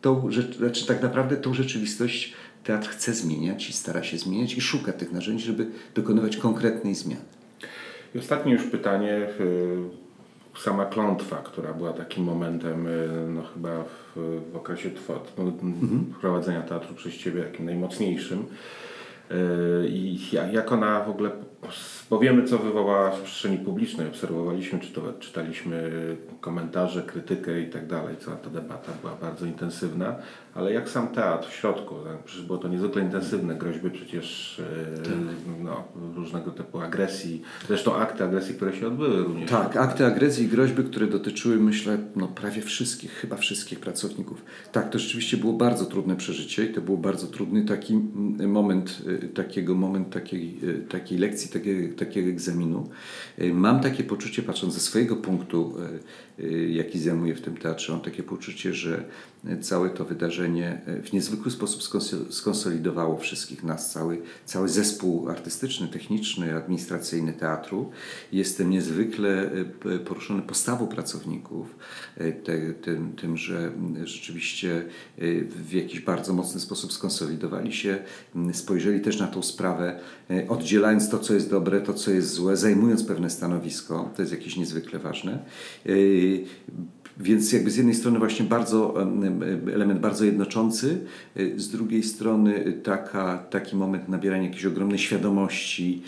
tą, 0.00 0.28
znaczy 0.58 0.86
tak 0.86 1.02
naprawdę 1.02 1.36
tą 1.36 1.54
rzeczywistość 1.54 2.32
teatr 2.64 2.88
chce 2.88 3.14
zmieniać 3.14 3.68
i 3.68 3.72
stara 3.72 4.02
się 4.02 4.18
zmieniać 4.18 4.56
i 4.56 4.60
szuka 4.60 4.92
tych 4.92 5.12
narzędzi, 5.12 5.44
żeby 5.44 5.66
dokonywać 5.94 6.36
konkretnej 6.36 6.94
zmiany. 6.94 7.24
I 8.14 8.18
ostatnie 8.18 8.52
już 8.52 8.62
pytanie 8.62 9.26
sama 10.58 10.84
klątwa, 10.84 11.36
która 11.36 11.72
była 11.72 11.92
takim 11.92 12.24
momentem, 12.24 12.86
y, 12.86 13.08
no 13.28 13.42
chyba 13.54 13.84
w, 13.84 14.20
w 14.52 14.56
okresie 14.56 14.90
no, 15.38 15.42
mhm. 15.44 16.14
prowadzenia 16.20 16.62
teatru 16.62 16.94
przez 16.94 17.14
Ciebie 17.14 17.42
takim 17.42 17.66
najmocniejszym. 17.66 18.46
Y, 19.30 19.88
I 19.88 20.18
jak 20.52 20.72
ona 20.72 21.00
w 21.00 21.10
ogóle, 21.10 21.30
bo 22.10 22.18
wiemy 22.18 22.44
co 22.44 22.58
wywołała 22.58 23.10
w 23.10 23.20
przestrzeni 23.20 23.58
publicznej, 23.58 24.08
obserwowaliśmy, 24.08 24.80
czytaliśmy 25.20 25.90
komentarze, 26.40 27.02
krytykę 27.02 27.60
i 27.60 27.70
tak 27.70 27.86
dalej, 27.86 28.16
cała 28.16 28.36
ta 28.36 28.50
debata 28.50 28.92
była 29.00 29.14
bardzo 29.14 29.46
intensywna, 29.46 30.16
ale 30.54 30.72
jak 30.72 30.88
sam 30.88 31.08
teatr 31.08 31.48
w 31.48 31.54
środku, 31.54 31.94
tak? 32.04 32.24
przecież 32.24 32.46
było 32.46 32.58
to 32.58 32.68
niezwykle 32.68 33.02
intensywne, 33.02 33.54
groźby 33.54 33.90
przecież 33.90 34.58
e, 34.58 35.02
tak. 35.02 35.12
no, 35.62 35.84
różnego 36.14 36.50
typu 36.50 36.80
agresji, 36.80 37.42
zresztą 37.68 37.94
akty 37.96 38.24
agresji, 38.24 38.54
które 38.54 38.76
się 38.76 38.86
odbyły 38.86 39.22
również. 39.22 39.50
Tak, 39.50 39.76
akty 39.76 40.06
agresji 40.06 40.44
i 40.44 40.48
groźby, 40.48 40.84
które 40.84 41.06
dotyczyły 41.06 41.56
myślę 41.56 41.98
no, 42.16 42.28
prawie 42.28 42.62
wszystkich, 42.62 43.12
chyba 43.12 43.36
wszystkich 43.36 43.80
pracowników. 43.80 44.44
Tak, 44.72 44.90
to 44.90 44.98
rzeczywiście 44.98 45.36
było 45.36 45.52
bardzo 45.52 45.86
trudne 45.86 46.16
przeżycie 46.16 46.64
i 46.64 46.72
to 46.72 46.80
był 46.80 46.98
bardzo 46.98 47.26
trudny 47.26 47.64
taki 47.64 48.00
moment, 48.46 49.02
e, 49.24 49.28
takiego 49.28 49.74
moment 49.74 50.10
takiej, 50.10 50.60
e, 50.68 50.88
takiej 50.88 51.18
lekcji, 51.18 51.50
takiego, 51.50 51.96
takiego 51.96 52.28
egzaminu. 52.28 52.88
Mam 53.52 53.80
takie 53.80 54.04
poczucie, 54.04 54.42
patrząc 54.42 54.74
ze 54.74 54.80
swojego 54.80 55.16
punktu, 55.16 55.74
jaki 56.68 56.98
zajmuję 56.98 57.34
w 57.34 57.40
tym 57.40 57.56
teatrze, 57.56 57.92
mam 57.92 58.02
takie 58.02 58.22
poczucie, 58.22 58.74
że 58.74 59.04
całe 59.60 59.90
to 59.90 60.04
wydarzenie 60.04 60.43
wydarzenie 60.44 60.80
e, 60.86 61.02
w 61.02 61.12
niezwykły 61.12 61.50
sposób 61.50 61.82
skonsol- 61.82 62.32
skonsolidowało 62.32 63.18
wszystkich 63.18 63.64
nas, 63.64 63.92
cały, 63.92 64.22
cały 64.44 64.68
zespół 64.68 65.28
artystyczny, 65.28 65.88
techniczny, 65.88 66.56
administracyjny 66.56 67.32
teatru. 67.32 67.90
Jestem 68.32 68.70
niezwykle 68.70 69.50
e, 69.84 69.98
poruszony 69.98 70.42
postawą 70.42 70.86
pracowników, 70.86 71.76
e, 72.16 72.32
tym, 72.82 73.12
tym, 73.16 73.36
że 73.36 73.72
rzeczywiście 74.04 74.84
w 75.48 75.72
jakiś 75.72 76.00
bardzo 76.00 76.32
mocny 76.32 76.60
sposób 76.60 76.92
skonsolidowali 76.92 77.72
się, 77.72 77.98
spojrzeli 78.52 79.00
też 79.00 79.18
na 79.20 79.26
tą 79.26 79.42
sprawę, 79.42 80.00
oddzielając 80.48 81.08
to, 81.08 81.18
co 81.18 81.34
jest 81.34 81.50
dobre, 81.50 81.80
to, 81.80 81.94
co 81.94 82.10
jest 82.10 82.30
złe, 82.30 82.56
zajmując 82.56 83.04
pewne 83.04 83.30
stanowisko. 83.30 84.10
To 84.16 84.22
jest 84.22 84.32
jakieś 84.32 84.56
niezwykle 84.56 84.98
ważne. 84.98 85.44
Więc 87.16 87.52
jakby 87.52 87.70
z 87.70 87.76
jednej 87.76 87.94
strony 87.94 88.18
właśnie 88.18 88.46
bardzo 88.46 89.02
em, 89.02 89.42
element 89.74 90.00
bardzo 90.00 90.24
jednoczący, 90.24 90.98
y, 91.36 91.54
z 91.56 91.70
drugiej 91.70 92.02
strony 92.02 92.80
taka, 92.82 93.38
taki 93.38 93.76
moment 93.76 94.08
nabierania 94.08 94.42
jakiejś 94.44 94.66
ogromnej 94.66 94.98
świadomości 94.98 96.02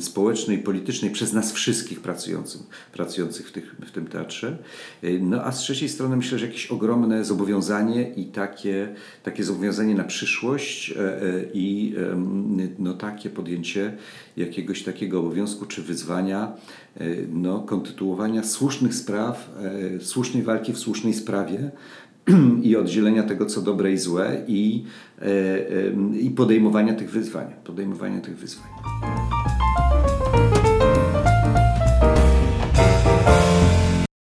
społecznej, 0.00 0.58
politycznej 0.58 1.10
przez 1.10 1.32
nas 1.32 1.52
wszystkich 1.52 2.00
pracujących, 2.00 2.60
pracujących 2.92 3.48
w, 3.48 3.52
tych, 3.52 3.76
w 3.86 3.90
tym 3.90 4.06
teatrze. 4.06 4.58
Y, 5.04 5.20
No 5.22 5.44
a 5.44 5.52
z 5.52 5.58
trzeciej 5.58 5.88
strony 5.88 6.16
myślę, 6.16 6.38
że 6.38 6.46
jakieś 6.46 6.66
ogromne 6.66 7.24
zobowiązanie 7.24 8.10
i 8.10 8.26
takie, 8.26 8.94
takie 9.22 9.44
zobowiązanie 9.44 9.94
na 9.94 10.04
przyszłość 10.04 10.90
e, 10.90 11.22
e, 11.22 11.44
i 11.54 11.94
no, 12.78 12.94
takie 12.94 13.30
podjęcie 13.30 13.96
jakiegoś 14.36 14.82
takiego 14.82 15.20
obowiązku 15.20 15.66
czy 15.66 15.82
wyzwania 15.82 16.52
e, 16.96 17.04
no, 17.32 17.60
kontynuowania 17.60 18.42
słusznych 18.42 18.94
spraw, 18.94 19.50
słusznej 20.00 20.42
walki 20.48 20.72
w 20.72 20.78
słusznej 20.78 21.14
sprawie 21.14 21.70
i 22.68 22.76
oddzielenia 22.76 23.22
tego, 23.22 23.46
co 23.46 23.62
dobre 23.62 23.92
i 23.92 23.98
złe 23.98 24.44
i, 24.46 24.84
e, 25.18 25.24
em, 25.88 26.20
i 26.20 26.30
podejmowania 26.30 26.94
tych 26.94 27.10
wyzwań. 27.10 27.46
Podejmowania 27.64 28.20
tych 28.20 28.38
wyzwań. 28.38 28.68